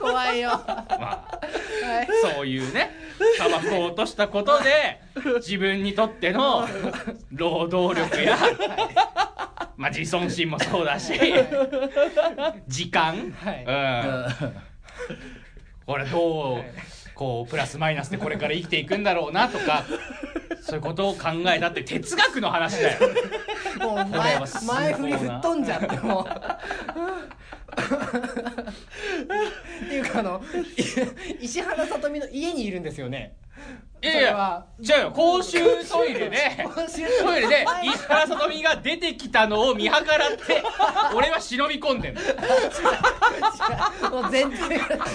[0.00, 0.50] 怖いよ。
[0.66, 1.36] まあ
[1.86, 2.90] はいそういうね
[3.38, 5.00] タバコを落としたことで
[5.36, 6.66] 自分にとっての
[7.32, 8.36] 労働力や、
[9.76, 11.12] まあ、自尊心もそうだし
[12.66, 13.64] 時間、はい。
[13.64, 14.52] うん、
[15.86, 16.64] これどう
[17.16, 19.84] こうプラスマイナスでこれから生きていくんだろうなとか
[20.60, 23.00] そういうことを考えたって哲学の話だよ。
[23.80, 26.28] もう前前振り吹っ飛んじゃっても。
[26.28, 26.64] う
[29.84, 30.42] っていうかあの
[31.40, 33.36] い石原さとみの家にいるんですよね
[34.02, 36.38] いやいやじゃあよ公衆トイレで
[36.74, 37.48] 公衆トイレ。
[37.48, 40.62] で石原さとみが出てきたのを見計らって
[41.14, 42.20] 俺は忍び込んでんの。
[44.10, 44.68] もう全然。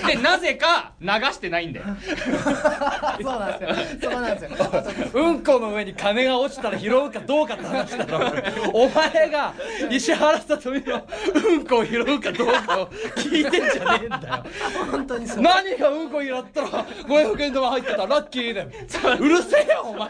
[0.07, 1.85] でなぜか流してないんだよ。
[3.21, 4.09] そうなんですよ。
[4.11, 5.09] そうなんですよ。
[5.13, 8.31] うんこの上に金が落ちたら拾うかどうかって話だろ。
[8.73, 9.53] お前が
[9.91, 14.43] 石原さとみのうんこを拾うかどうかを聞いてんじゃねえんだよ。
[14.91, 15.41] 本当にそう。
[15.41, 16.67] 何がうんこ拾ったら
[17.07, 18.70] 500円玉入ってたらラッキーだよ
[19.13, 19.27] う。
[19.27, 20.09] るせえよお前。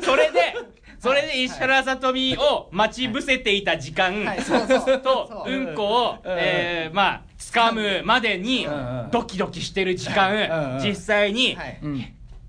[0.00, 0.40] そそれで
[0.98, 4.24] それで石原さとみを待ち伏せていた時間
[5.02, 8.66] とそううんこを、えーまあ掴むまでに
[9.12, 11.56] ドキドキしてる時間実際に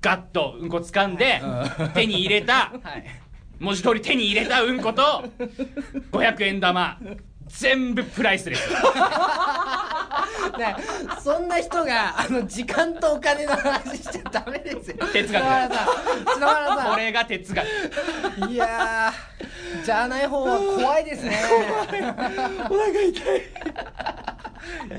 [0.02, 1.42] ガッとうんこ掴んで
[1.80, 1.90] うん。
[1.90, 3.04] 手に入れたはい。
[3.60, 5.24] 文字通り手に入れたうんこと
[6.12, 6.98] 500円玉
[7.48, 8.76] 全部プライスレスね
[11.24, 14.98] そんな人があの時間とお金の話しちゃダメですよ。
[15.14, 15.44] 哲学。
[15.44, 15.88] 篠原さん。
[16.34, 16.92] 篠原さん。
[16.92, 17.68] これが哲学。
[18.50, 21.38] いやーじゃあない方は怖いですね。
[22.70, 23.42] お腹痛い。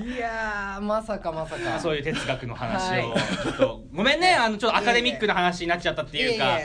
[0.03, 1.79] いやーまさかまさか。
[1.79, 3.19] そういう哲学の話をはい。
[3.43, 6.59] ちょっとごめんねあのちょっとアカデミックな話になっちゃったっていうか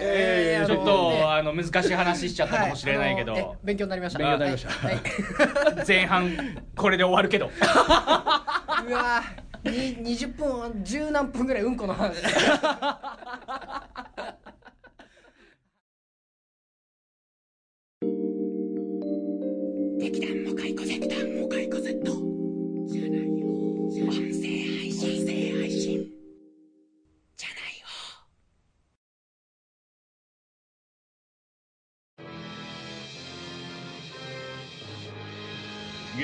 [0.68, 4.20] ちょっとあの難しい話しちゃったかもしれないけど、勉強になりました。
[4.20, 5.86] 勉強になりました。
[5.88, 7.50] 前半これで終わるけど
[8.86, 9.72] うわー。
[9.72, 12.22] に20分十何分ぐらいうんこの話。
[20.00, 22.12] 劇団モカイコゼ劇団モカイコゼット
[22.92, 23.46] じゃないよ。
[24.08, 24.20] 音声
[24.82, 25.22] 配信。
[25.22, 26.12] 音声配信
[27.38, 27.80] じゃない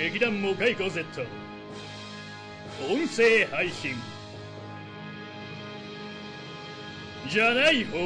[0.03, 0.09] よ。
[0.09, 1.05] 劇団モカイコ Z
[2.87, 3.91] 音声配信。
[7.27, 7.97] じゃない方。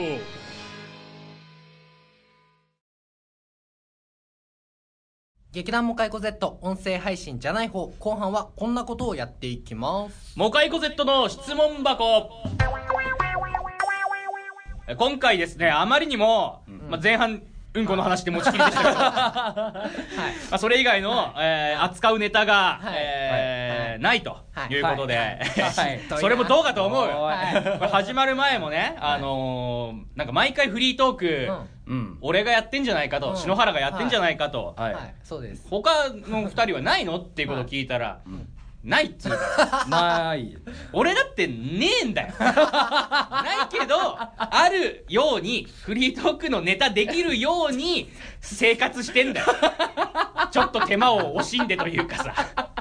[5.51, 7.93] 劇団モカイコ Z 音声配信じゃない方。
[7.99, 10.33] 後半はこんなことをやっていきます。
[10.36, 12.31] モカイコ Z の質問箱。
[14.97, 17.41] 今回ですねあまりにも、まあ、前半
[17.75, 19.89] うんこの話で持ちきりでしたけど、 ま
[20.51, 24.73] あ、それ以外の、えー扱うネタが、はいえーないとはい。
[24.73, 25.39] いうことで、はい。
[26.19, 27.08] それもどうかと思う
[27.91, 31.49] 始まる前もね、あのーなんか毎回フリートーク、
[31.88, 32.17] うん。
[32.21, 33.38] 俺がやってんじゃないかと、うん。
[33.38, 35.13] 篠原がやってんじゃないかと、はい、はい。
[35.23, 35.67] そうです。
[35.69, 38.19] 他の二人はないのっていうことを聞いたら、
[38.84, 39.38] ないっつうか。
[39.58, 39.86] ら
[40.25, 40.58] ない。
[40.91, 42.34] 俺だってねえんだよ。
[42.39, 43.95] ないけど
[44.38, 48.10] あるようにフリートークのネタできるように
[48.43, 49.47] 生活してんだよ。
[50.51, 52.34] ちょっと手間を惜しんでというかさ。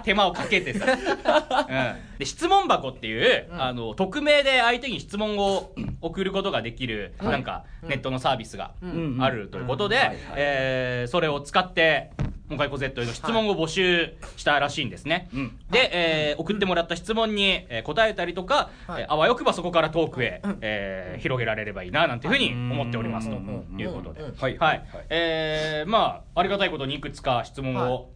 [0.03, 3.63] 手間をかけてさ、 うん、で質問箱っていう、うん。
[3.63, 7.33] あの匿名で相手に質問を送ることができる、はい。
[7.33, 9.19] なんかネットのサービスがうん。
[9.21, 12.11] あるということで、それを使って
[12.53, 15.59] もかいこ Z への質問を募集したらしいんですね、うん。
[15.71, 19.03] で、えー送ってもらった質問に、えー答えたりとか、はい。
[19.03, 20.59] えーあわよくばそこからトークへ、うん。
[20.61, 25.52] えー広げられればいいななんていうふうに思っておりますとうんいうことで、うんはいはい、えー
[25.87, 28.11] まあありがたいことにいくつか質問を、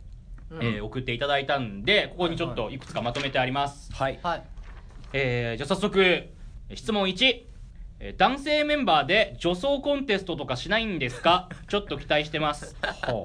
[0.51, 4.21] うんえー送っていただいたんでここにちょっといくつかまとめてあります、はい。
[4.23, 4.43] はい。
[5.13, 6.29] えーじゃあ早速
[6.75, 7.43] 質問1
[7.99, 11.49] えー男性メンバーで女装コンテストとかしないんですか？
[11.69, 12.77] ちょっと期待してます。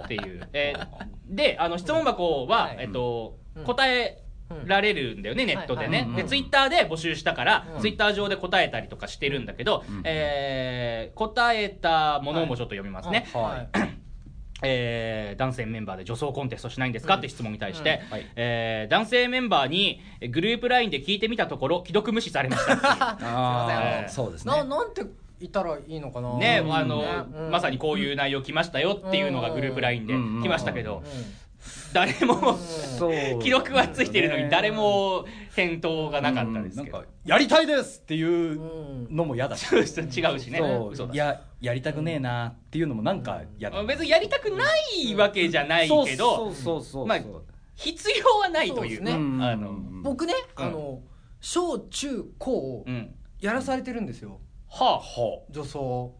[0.04, 0.88] っていう、えー
[1.28, 2.78] であの質問箱は、はい。
[2.80, 3.64] えっとうん。
[3.66, 4.18] 答え
[4.66, 7.82] られるんだよね、ネットでね、はいはいでツイッターで募集したから、うん。
[7.82, 13.80] ツイッター上で答えたりとかしてるんだけど、うんえー答えたものもちょっと読みますね、はい
[14.62, 18.12] えー男性メンバーで女装コンテストしないんですか、うんって質問に対して、うん。
[18.12, 18.26] はい。
[18.36, 23.28] えー男性メンバーにえグループ LINE で聞いてみたところ既読無視されましたあ すいません。
[23.28, 24.54] ーあのそうですね。
[24.54, 25.04] ななんて
[25.40, 26.38] 言ったらいいのかな。
[26.38, 27.04] ね、うんあの、
[27.36, 27.52] うん。
[27.52, 31.04] まさにこういう内容来ましたよっていうのがグループ LINE で来ましたけど、
[31.94, 32.58] 誰も、
[33.42, 36.98] 記録はついてるのに誰も返答がなかったですけど。
[36.98, 37.04] うん。
[37.04, 37.12] なんか。
[37.26, 39.16] やりたいですっていううん。
[39.16, 40.62] のも嫌だし、そうそう違うしね。
[41.12, 44.66] いややりたくねえなっていうのもなんか嫌だ、別にやりたくな
[45.06, 47.20] いわけじゃないけど、そうそうそうそうまあ
[47.76, 49.04] 必要はないという。
[49.04, 49.12] ね。
[49.12, 49.44] うん。
[49.44, 50.66] あの、僕ねうん。
[50.66, 51.02] あの
[51.42, 53.16] 小中高うん。
[53.40, 54.40] やらされてるんですよ。
[54.70, 56.16] はほ女装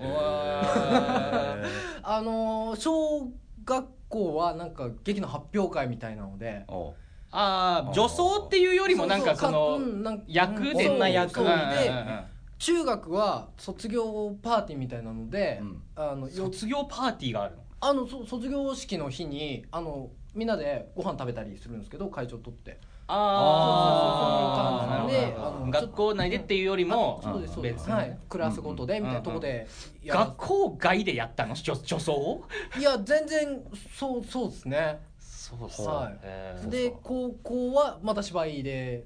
[0.00, 1.56] あ。
[2.02, 3.30] あの小
[3.64, 6.94] 学校はなんか劇の発表会みたいなのでうおう。
[7.30, 9.78] ああ、女装っていうよりもなんかその、
[10.26, 11.48] 役でそう女役そうう。
[11.48, 11.70] んうんうん。
[11.70, 15.82] で中学は卒業パーティーみたいなので、うん。
[15.94, 17.62] あのよ卒業パーティーがあるの？
[17.80, 29.66] あのそ卒業式の日にあのみんなでご飯食べたりするんですけど会長取ってあーそうそうそう学校内でっていうよりもあそうですそうです、別にはい、クラスごとでみたいなとこで
[30.06, 31.54] 学校外でやったの？
[31.54, 32.42] 女女装？
[32.78, 33.60] いや全然
[33.94, 35.00] そうそうですね。
[35.18, 35.86] そうそう。
[35.86, 36.18] はい。
[36.22, 39.04] えーで高校はまた芝居で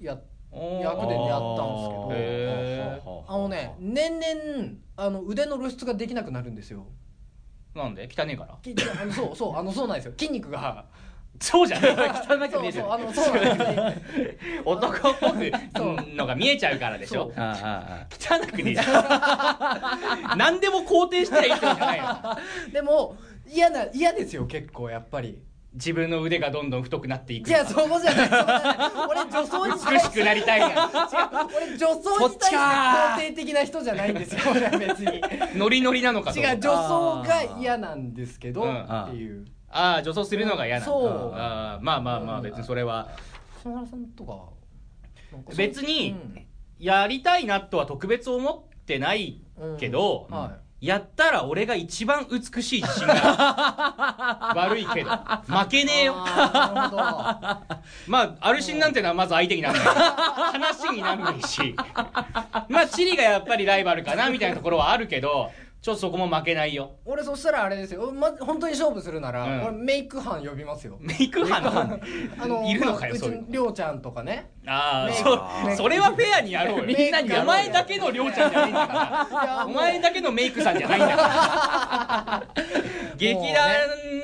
[0.00, 2.08] や役でやったんですけど。
[2.12, 4.24] へあのね年々
[4.96, 6.86] あの腕の露出ができなくなるんですよ。
[7.74, 8.08] ーなんで？
[8.10, 8.56] 汚ねえから？
[8.62, 10.12] きあのそうそうあのそうなんですよ。
[10.16, 10.86] 筋肉が
[11.40, 12.80] そうじゃ汚く見える。
[12.80, 13.74] そうそうあのそうなんです
[14.56, 15.50] よ男っぽく
[16.14, 17.32] のが見えちゃうからでしょ。
[17.36, 23.16] 汚くねえじゃん 何でも肯定したらいいってことじゃないのでも
[23.48, 25.38] 嫌な嫌ですよ結構やっぱり。
[25.74, 27.48] 自分の腕がどんどん太くなっていく。
[27.48, 28.90] いやそこじゃないそこじゃない。
[29.10, 30.60] 俺女装に美しくなりたい。
[30.60, 30.74] が違う
[31.54, 34.40] 俺女装に対して肯定的な人じゃないんですよ。
[34.52, 35.20] 俺は別に。
[35.54, 39.44] ノリノリなのかと違う女装が嫌なんですけどうんっていう
[39.76, 40.86] ああ女装するのが嫌な。
[40.86, 40.88] ん。
[40.88, 43.08] だあーまあまあまあうん別にそれは。
[43.62, 44.38] 篠原さんとか
[45.56, 46.16] 別に
[46.78, 50.36] やりたいなとは特別思ってないうんけど、うん。
[50.36, 53.14] はやったら俺が一番美しい自信が。
[54.54, 55.10] 悪いけど。
[55.10, 56.14] 負けねえよ。
[56.14, 57.62] ま
[58.08, 59.84] あアルシンなんてのはまず相手にならない。
[59.86, 61.74] 話にならないし。
[62.68, 65.50] まあチリがやっぱりライバルかなみたいなところはあるけど
[65.86, 66.96] ちょっとそこも負けないよ。
[67.04, 69.62] 俺そしたらあれですよ、ま、本当に勝負するなら、うん。
[69.66, 70.96] 俺メイク班呼びますよ。
[71.00, 71.62] メイク班？
[71.62, 72.00] の
[72.42, 73.44] あのいるのかよまあそういうの。
[73.50, 74.50] りょうちゃんとかね。
[74.66, 76.84] ああそそれはフェアにやろうよ。
[76.86, 79.64] みんなにやろうよお前だけのりょうちゃんじゃないんだから。
[79.64, 82.42] お前だけのメイクさんじゃないんだから。
[83.16, 83.72] 劇団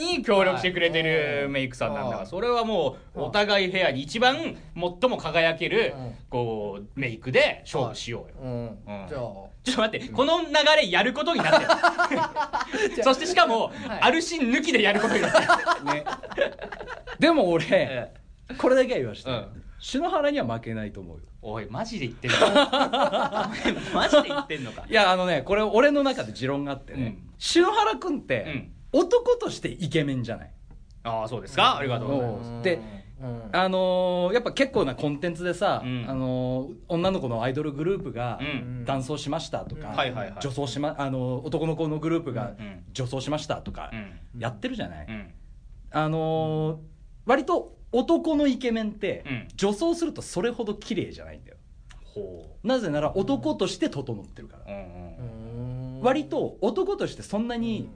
[0.00, 2.26] に協力してくれてるメイクさんなんだから。
[2.26, 6.14] それはもうお互いフェアに一番最も輝けるうん。
[6.28, 8.34] こうメイクで勝負しようよ。
[8.42, 9.06] うん、うん。
[9.08, 10.46] じゃあちょっと待ってこの流
[10.80, 13.02] れやることになってる。
[13.04, 14.00] そしてしかもはい。
[14.00, 15.46] アルシン抜きでやることになってる。
[15.94, 16.04] ね。
[17.20, 18.14] でも俺、え
[18.58, 19.62] これだけは言わして、うん。
[19.78, 21.22] 篠原には負けないと思うよ。
[21.42, 22.38] おいマジで言ってんの？
[23.94, 24.84] マジで言ってんのか？
[24.88, 27.30] いやあのねこれ俺の中で持論があってね、うん。
[27.38, 30.50] 篠原君って、男としてイケメンじゃない？
[31.04, 31.76] ああそうですか？
[31.78, 32.48] ありがとうございます。
[32.48, 32.52] う。
[32.54, 33.01] んでうん
[33.52, 36.04] あのーやっぱ結構なコンテンツでさ、うん。
[36.08, 38.84] あのー女の子のアイドルグループがうん。
[38.84, 39.96] 男装しましたとか、うん。
[39.96, 40.36] はいはいはい。
[40.40, 42.84] 女装しまあのー男の子のグループがうん。
[42.92, 44.40] 女装しましたとかうん。
[44.40, 45.30] やってるじゃない、うん。
[45.90, 46.76] あのー
[47.26, 49.48] 割と男のイケメンって、うん。
[49.54, 51.56] 女装するとそれほど綺麗じゃないんだよ。
[52.04, 55.96] ほなぜなら男として整ってるから、ううんうん。
[55.96, 57.88] うん割と男としてそんなに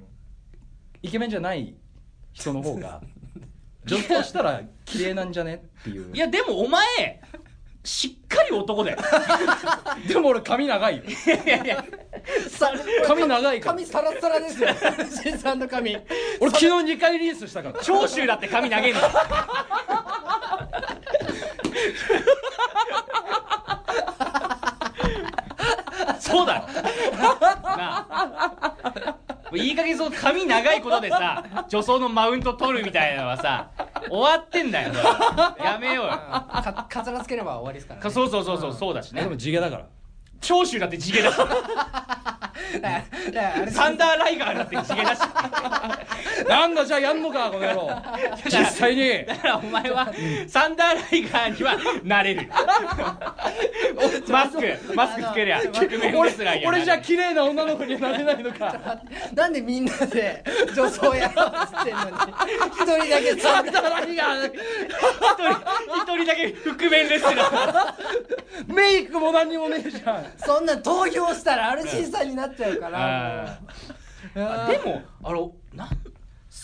[1.03, 1.75] イケメンじゃない
[2.33, 3.03] 人の方が
[3.87, 5.63] 女装したら綺麗なんじゃね？
[5.81, 6.15] っていう。
[6.15, 6.85] いやでもお前
[7.85, 8.99] しっかり男だよ。
[10.09, 11.05] でも俺髪長いよ。
[11.05, 11.85] いやいや
[12.51, 12.73] さ
[13.07, 13.75] 髪長いから。
[13.75, 14.69] 髪サラッサラですよ。
[15.23, 15.97] 新さんの髪。
[16.41, 17.79] 俺昨日2回リリースしたから。
[17.83, 18.95] 長州だって髪投げん。
[18.95, 19.01] の
[26.19, 26.67] そうだろ
[27.77, 29.16] なあ
[29.57, 33.71] いい加減その髪長いことでさ 女装のマウント取るみたいなのはさ
[34.09, 34.93] 終わってんだよ
[35.63, 36.11] やめようよ。
[36.11, 39.23] かかつらつければ終わりですから、ね、かそうそうそうそうそうだしね。
[39.23, 39.85] でも地毛だから。
[40.41, 41.37] 長州だって地毛だし
[43.71, 45.21] サンダーライガーだって地毛だし。
[46.49, 47.91] なんだじゃあやんのかこの野郎。
[48.45, 49.25] 実際に。
[49.25, 50.13] だからお前は
[50.49, 52.49] サンダーライガーにはなれる。
[54.29, 59.01] マスクマスクつけりゃ覆面レスラーや俺じゃあ綺麗な女の子にはなれないのか。
[59.35, 62.11] なんでみんなで女装やろうとしてんのに。
[62.73, 67.95] 一人だけさ何が一人だけ覆面レスラー。
[68.73, 70.27] メイクも何にもねえじゃん。
[70.39, 73.61] そんな投票したらアルシンさんになっちゃうから
[74.35, 75.89] でもあのなん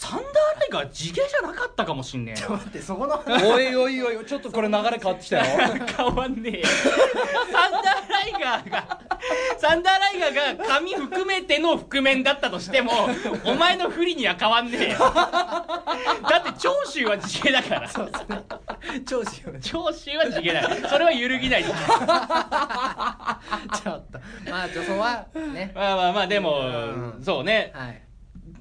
[0.03, 5.59] サンダーライガー地毛じゃなかったかもしんねえちょっと待ってそこのおいおいおいちょっとこれ流れ変わってきたよ。
[5.77, 6.67] な変わんねえよ。
[6.67, 9.01] サンダーライガーが
[9.59, 12.91] サンダーライガーが髪含めての覆面だったとしても
[13.45, 14.91] お前の不利には変わんねえ。
[14.91, 17.89] よだって長州は地毛だから。
[17.89, 18.43] そうですね。
[19.07, 21.65] 長州を長州は地毛だそれは揺るぎない。
[21.65, 21.77] ちょっ
[24.11, 24.19] と。
[24.51, 25.71] まあ女装はね。
[25.77, 27.23] まあまあまあでも、うん。
[27.23, 27.71] そうね。
[27.73, 28.03] はい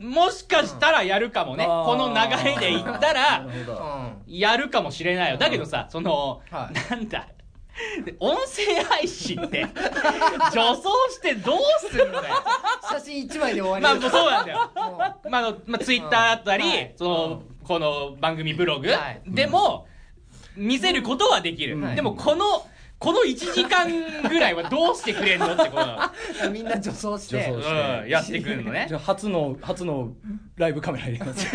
[0.02, 1.70] もしかしたらやるかもね、うん。
[1.70, 3.46] この流れでいったら
[4.28, 5.38] やるかもしれないよ。
[5.38, 6.92] だけどさその、はい。
[6.92, 7.28] なんだ。
[8.20, 9.66] 音声配信って
[10.54, 12.36] 女装してどうすんだよ。
[12.90, 14.02] 写真一枚で終わり。
[14.02, 14.72] まあそうなんだよ。
[14.76, 14.98] も
[15.30, 16.94] まあまあ、ツイッターだったり、はい。
[16.98, 19.22] その、この番組ブログはい。
[19.26, 19.88] でも、
[20.56, 22.66] 見せることはできる、はいでもこの
[23.02, 23.88] この1時間
[24.30, 26.14] ぐらいはどうしてくれんのってことな
[26.46, 27.50] うみんな女装して。
[27.50, 27.58] う
[28.06, 28.86] ん、やってくるのね。
[28.88, 30.14] じゃあ初の初の
[30.56, 31.48] ライブカメラ入れます。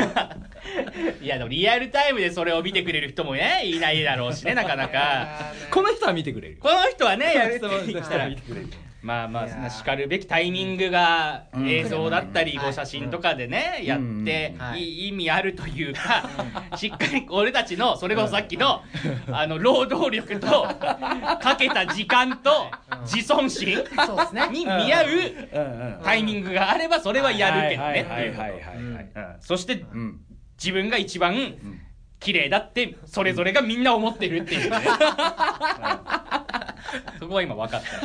[1.22, 5.28] いやでもリアルタイムでそれを見てくれる人もねいないだろうしねなかなか。
[5.70, 6.58] この人は見てくれる。
[6.58, 8.24] この人はねやる人言ったら。
[8.24, 8.68] は見てくれる
[9.02, 9.54] まあまあいやー。
[9.54, 11.68] そんな叱るべきタイミングがうん。
[11.68, 12.60] 映像だったりうん。
[12.60, 16.28] こう写真とかでねやってい意味あるというか
[16.76, 18.82] しっかり俺たちのそれこそさっきの
[19.30, 22.70] あの労働力とかけた時間と
[23.04, 24.48] 自尊心そうですね。
[24.50, 25.06] に見合う
[26.04, 28.00] タイミングがあればそれはやるけどね。
[28.00, 30.20] ってはいいうそしてうん。
[30.58, 31.80] 自分が一番ん。
[32.18, 34.70] 綺麗だってそれぞれがみんな思ってるっていう
[37.20, 38.00] そこは今分かった。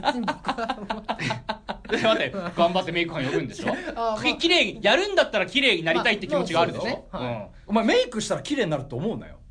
[0.00, 3.68] 別に僕は待って頑張ってメイク館呼ぶんでしょ？
[3.72, 4.22] あーまあ。
[4.22, 7.28] き綺麗にやるんだったら綺麗になりたいって気持ちがあるでしょ、まあね。
[7.28, 7.48] はい。
[7.66, 9.34] お前メイクしたら綺麗になると思うなよ。
[9.34, 9.45] うん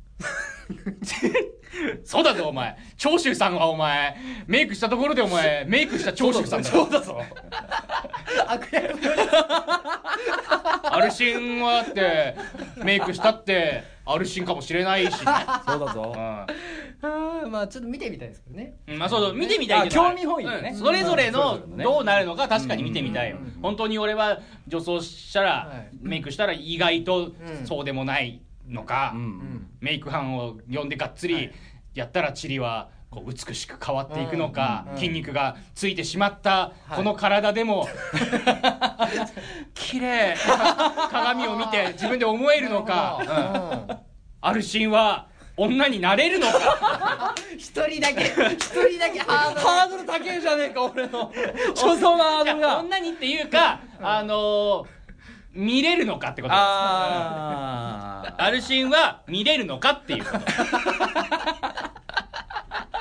[2.04, 2.76] そうだぞお前。
[2.96, 4.16] 長州さんはお前。
[4.46, 6.68] メイクしたところでお前メイクした長州さんだ。
[6.68, 7.20] そうだぞ。
[8.48, 8.98] 悪役
[10.84, 12.36] アルシンはだって
[12.82, 15.10] メイクしたってアルシンかもしれないし。
[15.10, 15.32] ね、
[15.66, 16.12] そうだぞ。
[16.16, 18.74] あーまあちょっと見てみたいですけどね。
[18.88, 20.70] うんまあそうそう見てみたいけどあ興味本位だね。
[20.72, 23.36] うんそれぞれうんのどうなるのか確かに見てみたいよ。
[23.36, 23.58] うん。
[23.62, 25.88] 本当に俺は女装したらはい。
[26.00, 27.30] メイクしたら意外とう
[27.62, 27.66] ん。
[27.66, 29.24] そうでもないのか、ううん。
[29.24, 31.50] んメイク班を呼んでがっつり
[31.94, 36.96] やったらチリはこう美しく変わっていくのか、うんうん筋肉がついてしまったはい。
[36.96, 37.86] この体でも、
[39.74, 40.34] 綺麗
[41.10, 43.18] 鏡を見て自分で思えるのか、
[43.88, 43.96] うん。
[44.40, 45.26] アルシンは
[45.56, 47.34] 女になれるのか。
[47.52, 49.60] う ん一人だけ一人だけハードル。
[49.60, 51.32] ハードル高えじゃねえか俺の。
[51.74, 52.78] 女装のハードルいやが。
[52.80, 54.95] 女にっていうか、あのー
[55.56, 56.62] 見れるのかってことです。
[56.62, 60.24] あアルシンは見れるのかっていう。
[60.24, 60.38] こと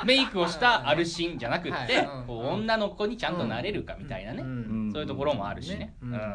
[0.06, 2.10] メイクをしたアルシンじゃなくって、はい。
[2.28, 4.92] 女の子にちゃんとなれるかみたいなね、うん。
[4.94, 5.96] そういうところもあるしね。
[6.02, 6.30] うんうんうんうん。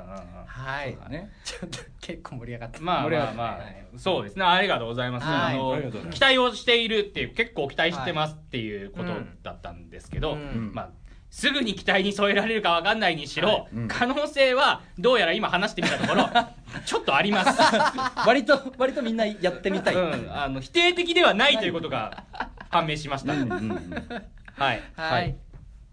[0.45, 0.99] はい。
[1.01, 1.31] あね。
[1.45, 2.81] ちょっと結構盛り上がった。
[2.81, 3.61] まあまあまあ、
[3.97, 4.45] そうですね。
[4.45, 5.55] ありがとうございます、はい。
[5.55, 9.13] あの期待をしているっていう結構期待してますっていうこと
[9.45, 10.73] だったんですけど、うん。
[10.75, 10.91] まあ
[11.31, 13.69] すぐに期待に添えられるかわかんないにしろ、はい。
[13.75, 13.89] うん。
[13.89, 16.29] 可能性はどうやら今話してみたところ
[16.85, 17.61] ちょっとあります、
[18.27, 19.95] 割と割とみんなやってみたい。
[19.95, 22.25] うん、あの否定的ではないということが
[22.69, 24.05] 判明しました、うんうんうん。
[24.57, 24.83] はい。
[24.97, 25.37] はい。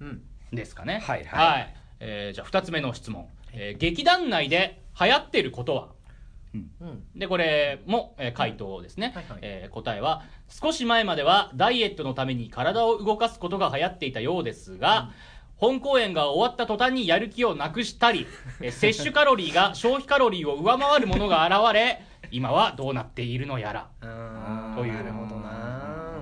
[0.01, 0.21] うん。
[0.51, 1.01] ですかね。
[1.05, 1.73] はいはい。
[1.99, 5.83] えーじゃあ2つ目の質問、えー劇団内で流行ってることは？
[5.83, 5.96] うん
[7.15, 9.25] でこれも、えー回答ですね、はい。
[9.29, 15.11] はいえー答えは少し前まではダイエットのために体を動かすことが流行っていたようですが、
[15.57, 18.25] 本公演が終わった途端にやる気をなくしたり、
[18.61, 23.87] えー摂取カロリーが消費カロリーを上回るものが現れ今はどうなっているのやら。
[24.01, 24.93] うんという。
[24.93, 26.13] なるほどな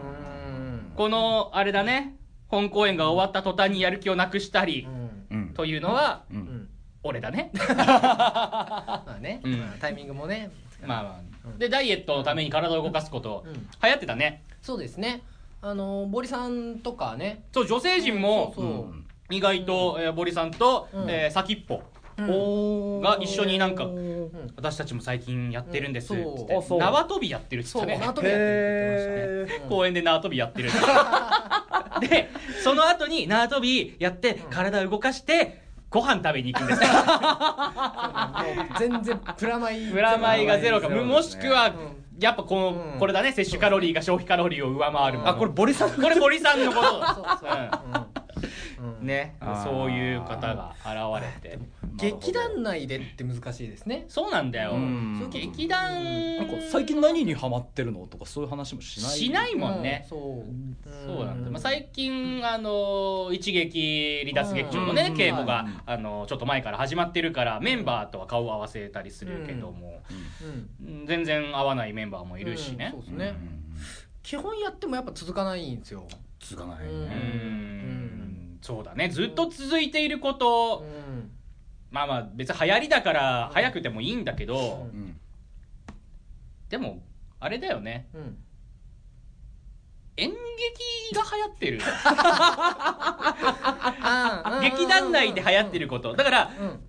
[0.48, 2.16] うんこのあれだね。
[2.48, 4.88] 本公演が終わった途端にやる気をなくしたり
[5.30, 5.38] うん。
[5.38, 5.54] うん。
[5.54, 6.65] というのはううんん
[7.06, 7.52] 俺だね。
[7.78, 9.40] まあね。
[9.44, 9.60] うん。
[9.60, 10.50] まあタイミングもね。
[10.86, 11.20] まあまあ。
[11.46, 11.60] うん。
[11.60, 13.54] でダイエットのために体を動かすことうん。
[13.54, 14.44] 流行ってたね。
[14.62, 15.22] そうですね。
[15.62, 17.44] あのボリさんとかね。
[17.54, 18.74] そう女性陣もそうそう。
[18.74, 19.06] うん。
[19.30, 21.10] 意外と、えー、堀さんと、うん。
[21.10, 21.82] えー先っぽ
[22.18, 24.32] が一緒になんかうん。
[24.56, 27.98] 私たちも最近やってるんですっって、縄跳びやってるっつってね。
[27.98, 29.64] 縄跳びやってるって言ってましたね。
[29.64, 30.70] うん公園で縄跳びやってる
[32.10, 32.30] で
[32.64, 34.50] その後に縄跳びやってうん。
[34.50, 35.65] 体を動かして
[35.96, 36.82] ご飯食べに行くんです
[38.80, 40.90] 全然プラマイプラマイがゼロか。
[40.90, 41.00] ね。
[41.02, 41.74] もしくは、うん。
[42.20, 43.00] やっぱこの、うん。
[43.00, 43.32] これだね。
[43.32, 45.30] 摂取カロリーが消費カロリーを上回るもの。
[45.30, 46.86] あこれボリさんこれ堀さんのこと。
[47.16, 47.50] そうそう。
[47.50, 48.05] うんうん
[49.06, 49.36] ね。
[49.64, 51.60] そういう方が現れて。
[51.96, 54.06] 劇団内でって難しいですね。
[54.10, 55.30] そうなんだよ、うん。
[55.30, 56.38] 劇団。
[56.38, 59.18] なんか最近何にハマってるのとかそういう話もしない？
[59.18, 60.44] しないもんね、うんそ
[60.86, 61.08] う。
[61.08, 65.16] そうなんだ、まあ、最近あの一撃離脱劇場のねうん。
[65.16, 70.02] 稽古が、はいあのちょっと前から始まってるからメンバーとは顔を合わせたりするけども、
[70.82, 70.88] うん。
[70.88, 71.06] うん。
[71.06, 72.92] 全然合わないメンバーもいるしね。
[72.96, 73.18] うん、そうですうん。
[73.20, 73.36] ね
[74.24, 76.08] 基本やってもやっぱ続かないんですよ。
[76.40, 77.06] つかないうん。
[77.08, 77.95] ねん
[78.66, 79.10] そうだね。
[79.10, 81.30] ずっと続いていること、うん。
[81.92, 85.00] まあまあ別に流行りだから早くてもいいんだけど、うん。
[85.02, 85.18] うん。
[86.68, 87.04] でも
[87.40, 88.08] あれだよね。
[88.16, 88.38] うん。
[90.18, 90.36] 演劇
[91.16, 91.78] が流行ってる。
[94.64, 96.16] 劇団内で流行ってること。
[96.16, 96.80] だからうん。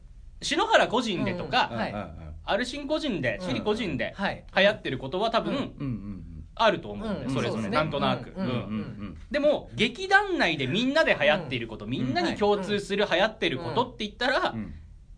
[0.40, 1.92] 篠原個人でとか、はい。
[1.92, 1.98] うん。
[1.98, 2.34] うん。
[2.46, 3.46] アルシン個人でうん。
[3.46, 4.42] シリ個人ではい。
[4.56, 5.60] 流行ってることは多分うん。
[5.60, 5.68] うん。
[5.68, 6.25] うん
[6.56, 7.68] あると思うんだよ、うんそれぞれね。
[7.68, 14.74] なんとなく、うんうんでも劇団内でみんなで流行っていること、みんなに共通する流行ってることって言ったら、うん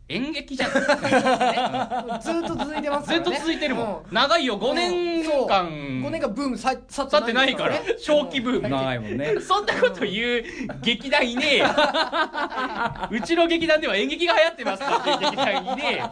[0.09, 0.71] 演劇じゃん。
[2.21, 3.25] ずっと続いてますからね。
[3.25, 4.59] ずっと続いてるもん、長いよ。
[4.59, 5.69] 5年間。
[5.69, 7.75] 5年間ブームさ去去ってないから。
[8.03, 8.69] 長期ブーム。
[8.69, 9.35] 長いもんね。
[9.41, 10.45] そんなこと言う
[10.81, 11.57] 劇団いねえ。
[11.59, 11.67] よ
[13.11, 15.97] うちの劇団では演劇が流行ってますかっていう劇団いねえ。
[15.99, 16.11] よ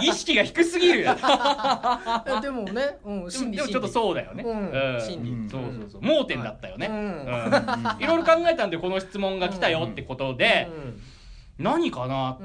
[0.00, 1.00] 意識が低すぎる。
[1.00, 1.18] い や
[2.40, 4.54] でもね、うん、で心理もでもちょっとそうだよね、う
[4.96, 5.00] ん。
[5.00, 5.50] 心理。
[5.50, 6.02] そうそうそう。
[6.02, 6.94] 盲点だったよね、うん。
[6.94, 8.02] うん。
[8.02, 10.70] いろいろ考えたんでこの質問が来たよってことで、
[11.58, 12.44] 何かなって、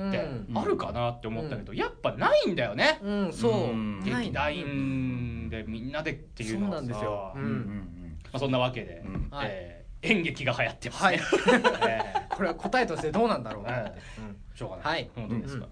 [0.50, 0.58] うん。
[0.58, 3.30] あるかなって思ったけど、やっぱないんだよね、うん、う。
[3.30, 7.32] ん、そう劇団員でみんなでっていうのはさそうなんですよ。
[7.36, 7.42] うん。
[7.42, 7.50] うん。
[7.50, 9.28] うんまあ、そんなわけで、うん。
[9.32, 9.48] はい。
[9.50, 11.18] えー演劇が流行ってますはい。
[11.18, 11.24] ね、
[11.84, 12.02] え
[12.32, 15.10] これは答えとしてどうなんだろうなって、ーしょうがない、はい。
[15.14, 15.72] 本当ですか、うん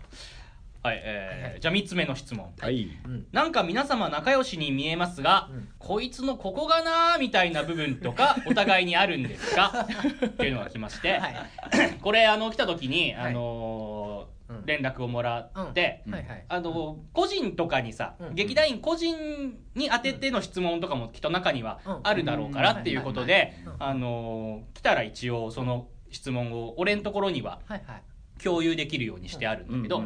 [0.87, 2.53] はい、えーじゃあ3つ目の質問。
[2.59, 2.87] はい。
[3.05, 3.25] うん。
[3.31, 5.69] なんか皆様仲良しに見えますが、うん。
[5.79, 9.87] こいつのここがなーみたいな部分とか お互いにあるんですか？
[10.25, 11.35] っていうのが来まして、はい。
[12.01, 13.31] これあの来た時に、はい。
[13.31, 14.65] あのーうん。
[14.65, 16.13] 連絡をもらって、うん。
[16.13, 16.45] はいはい。
[16.47, 18.35] あの個人とかにさ、うん。
[18.35, 21.99] 劇団員個人に当てての質問とかもきっと中にはうん。
[22.03, 28.01] あるだろうからっていうことでうんあのー来たら一応その質問を俺のところにははいはい。
[28.41, 30.03] 共有できるようにしてあるんだけど、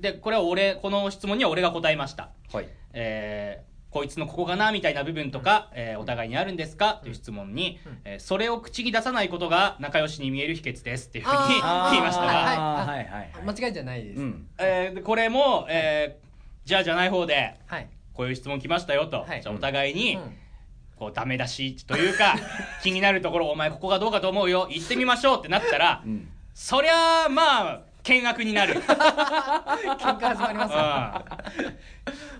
[0.00, 2.30] でこれは俺この質問には俺が答えました。
[2.52, 2.68] はい。
[2.92, 6.98] えーこいつのここかなみたいな部分とか、えーお互いにあるんですか？
[7.00, 7.98] っていう質問に、うん。
[8.04, 11.60] えーそれを口に出さないことが仲良しに見える秘訣ですっていうふうに言い
[12.00, 12.22] ました。
[12.22, 12.56] が、はい。
[12.56, 12.98] はい。
[12.98, 14.46] はいはい間違いじゃないです、うん。
[14.58, 17.88] えーでこれも、えーじゃあじゃない方ではい。
[18.14, 19.42] こういう質問来ましたよと、はい。
[19.42, 20.36] じゃあお互いに、うん。
[20.96, 22.36] こうダメ出しというか
[22.84, 26.30] 気になるところお前ここがどうかと思うよ行ってみましょうってなったら、うん。
[26.54, 28.74] そりゃあまあ見学になる。
[28.74, 31.70] 喧嘩始まりますよ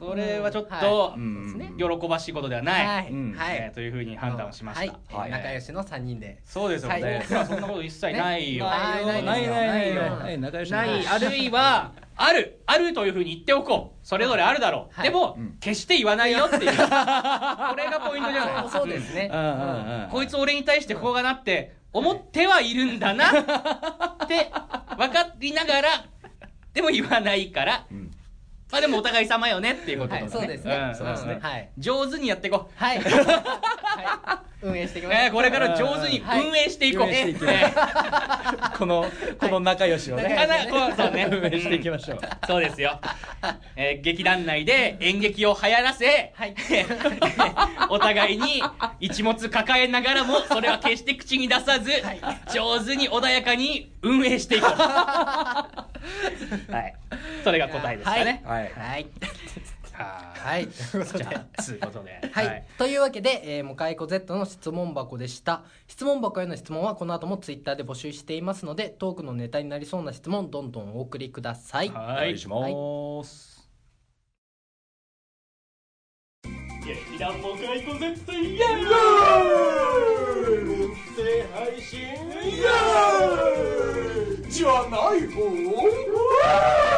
[0.01, 4.93] うんこれはちょっと、はうんそうですね喜ばしいことではない、はい、うんはいえーというふうに判断をしました。
[5.17, 8.65] はいはい仲良しの3人でそうですよ、はいそんなこと一切ないよ。
[8.65, 14.07] ねないないないないないよない仲良しない、あるいは、ある、あるというふうに言っておこう。
[14.07, 14.95] それぞれあるだろう。
[14.95, 16.63] はいでも、うん決して言わないよっていう。
[16.63, 24.51] これがポイントじゃないそうですね、うんうんうんこいつ俺に対してここがなって思ってはいるんだなって
[24.97, 25.89] 分かりながら
[26.73, 27.87] でも言わないから。
[27.91, 28.11] うん。
[28.73, 30.91] まあでもお互い様よねっていうことだね、はいそうですね。
[30.91, 31.39] んそうですね。
[31.41, 31.71] はい。
[31.79, 32.73] 上手にやっていこう。
[32.77, 37.09] はい、 はい、運営していきましょう、えーこれから上手に運営していこう、
[38.79, 39.07] この
[39.39, 41.27] この仲良しをーねかなこうそうね。
[41.31, 42.19] 運営していきましょう。
[42.23, 42.29] うん。
[42.47, 43.01] そうですよ、
[43.77, 46.55] えー劇団内で演劇を流行らせ、はい。
[47.89, 48.63] お互いに
[49.01, 52.21] 一物抱えながらもそれは決して口に出さず、はい。
[52.53, 54.71] 上手に穏やかに運営していこう。
[56.73, 56.95] はい。
[57.45, 58.43] それが答えですかね。
[58.45, 59.07] はいはい。
[59.93, 60.69] ははい。
[60.69, 61.25] ということで。
[61.25, 62.21] じゃあつうことで。
[62.33, 65.65] はい、というわけで、えー、もかいこ Z の質問箱でした。
[65.87, 71.89] 質問箱への質問はこの後もツイッターで募集していますのでトークのネタになりそうな質問どんどんお送りください。
[71.89, 71.97] はい。
[71.97, 72.57] お願いしま
[73.25, 73.61] す。
[76.83, 78.61] 劇団モカイコ Z イエーイ
[80.85, 82.09] 音声配信イエー。
[84.49, 86.90] イじゃない方？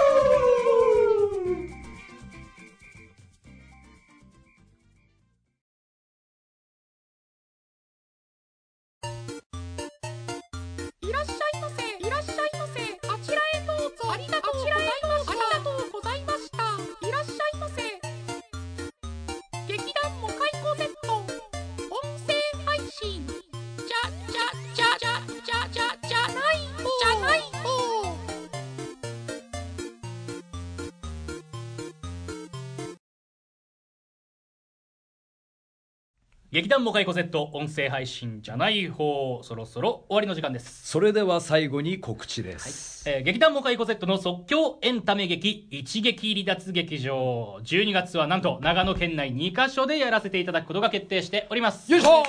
[36.53, 47.59] 劇団モカイコ Z 音声配信じゃない方そろそろ終わりの時間です、それでは最後に告知です、えー劇団モカイコ Z の即興エンタメ劇一撃離脱劇場。
[47.65, 51.91] 12月はなんと長野県内2カ所でやらせていただくことが決定しております。
[51.91, 52.23] よいしょ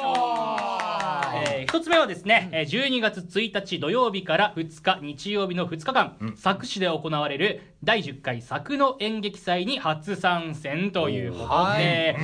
[1.46, 11.84] えー一つ目はですね、えー12月1日土曜日から2日日曜日の2日間、佐久市で行われる第10回佐久の演劇祭に初参戦ということで、はい。
[11.84, 12.16] え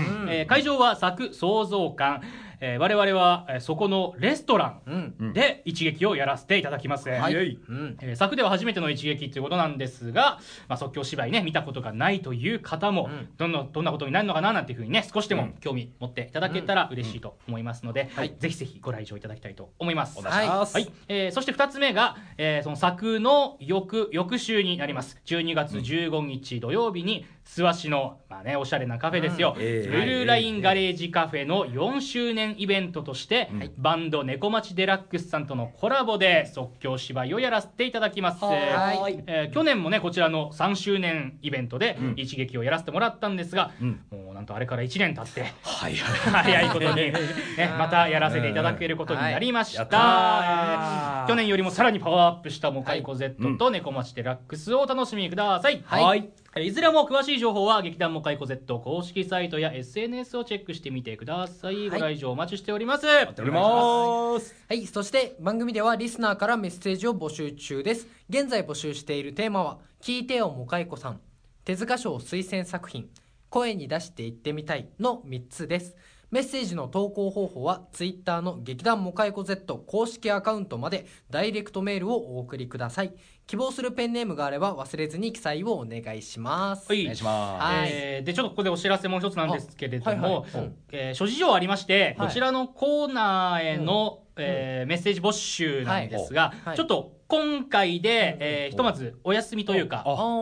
[0.43, 2.21] ー会場は佐久創造館、
[2.61, 5.15] えー我々は、えーそこのレストラうん。
[5.21, 7.33] ンで一撃をやらせていただきます、はい。
[7.35, 7.97] うん。
[8.01, 13.29] えー作では初めての一撃ということなんですが、まあ、即興芝居ね見たことがないという方も、うん。
[13.37, 18.35] どんなどんなことになるのかななんていうふうにね少しでも興味持っていただけたら嬉しいと思いますので、はい。
[18.39, 20.17] ぜひぜひご来場いただきたいと思います。
[20.19, 25.19] お願いします、はい、えーそして2つ目が、えーその作の翌翌週になります。
[25.25, 29.63] 12月15日土曜日に諏訪市の、まあね、おしゃれなカフェですよ、うん。
[29.63, 29.87] ええ。
[29.89, 33.71] ブルーラインガレージカフェの4周年イベントとして、はい。
[33.75, 38.45] バンド猫町デラックスさんとのコラボで即興芝居をやらせていただきます。
[38.45, 39.23] はい。
[39.25, 42.13] えー去年もねこちらの3周年イベントでうん。
[42.17, 44.01] 一撃をやらせてもらったんですが、うん。
[44.11, 45.95] もうなんとあれから1年経ってはい。
[45.95, 46.95] 早いことに、
[47.57, 51.23] ね、またやらせていただけることになりました、やったー。
[51.23, 56.19] えー去年よりもさらにパワーアップしたモカイコ Z と猫町デラックスをお楽しみください、はい。
[56.19, 63.05] えーいずれも詳しい情報は劇団モカイコ Z 公式サイトや SNS をチェックしてみてください、ご来場お待ちしております。
[63.05, 64.55] やっております。
[64.67, 68.07] はい、そして番組ではリスナーからメッセージを募集中です。
[68.29, 71.21] 現在募集しているテーマは、聞いてよもかいこさん、
[71.65, 73.09] 手塚賞推薦作品、
[73.49, 75.95] 声に出して言ってみたいの3つです。
[76.31, 83.13] メッセージの投稿方法は、ツイッターの劇団もかいこ Z 公式アカウントまでダイレクトメールをお送りください。
[83.47, 86.87] 希望するペンネームがあれば忘れずに記載をお願いします。
[86.87, 87.01] はい。
[87.01, 87.89] お願いします、はい。
[87.91, 90.63] えーでちょっとここでお知らせもう一つなんですけれども、あはいはい。
[90.65, 92.27] うんえー諸事情ありまして、はい。
[92.27, 96.77] こちらのコーナーへの、えーメッセージ募集なんですが、はい。
[96.77, 99.99] ちょっと今回で、えーひとまずお休みというか、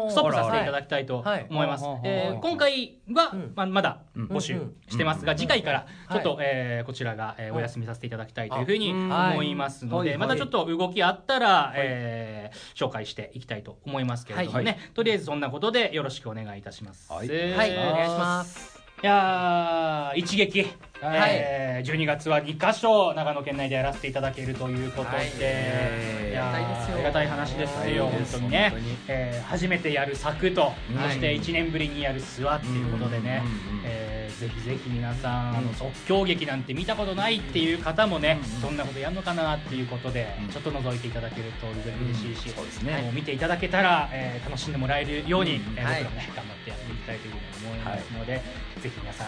[0.10, 1.46] ストップさせていただきたいとはい。
[1.50, 1.84] 思います。
[1.84, 2.00] はい。
[2.04, 2.40] えーはい。
[2.42, 3.52] 今回は、うん。
[3.56, 10.18] まあ、まだうん募集うんしてますが、うん次回からちょっと、はえーこちらが、えーお休みさせていただきたいというふうにあ思いますので、はい。
[10.20, 14.80] またちょっと動きあったら、えー紹介していきたいと思いますけれどもね、はい。
[14.94, 17.12] とりあえずそんなことでよろしくお願いいたします。
[17.12, 17.28] はい。
[17.28, 18.87] はい、お願いします。
[19.04, 20.66] いやー一撃、
[21.04, 25.28] えー12月は2箇所長野県内でやらせていただけるということで、はい。
[26.32, 26.96] いやーいですよ。
[26.96, 28.14] ありがたい話ですよ、はい。
[28.14, 28.70] 本当にね。
[28.72, 28.98] 本当に。
[29.08, 40.50] えー初めてやる作と、うんそして1年ぶりにやる諏訪っていうことでね、うんうんえーぜひぜひ皆さん、あの即興劇なんて見たことないっていう方もね、うんどんなことやるのかなっていうことで、うん。
[40.50, 43.02] ちょっと覗いていただけると嬉しいし、そうですね。
[43.04, 48.42] もう見ていただけたら、えー楽しんでもらえるように、うんえ僕らもね頑張ってやっていきたいというふうに思いますので、
[48.80, 49.28] ぜひ皆さん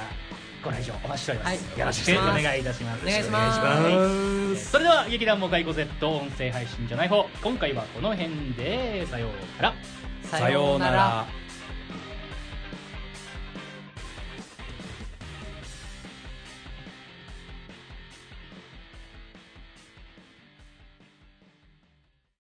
[0.64, 1.80] ご来場お待ちしております、はい。
[1.80, 3.06] よろしくお願いいたします。
[3.06, 3.60] お願いします。
[3.60, 9.06] はいそれでは劇団モカイコ Z 音声配信じゃない方今回はこの辺で。
[9.08, 9.76] さようなら。
[10.24, 11.39] さようなら。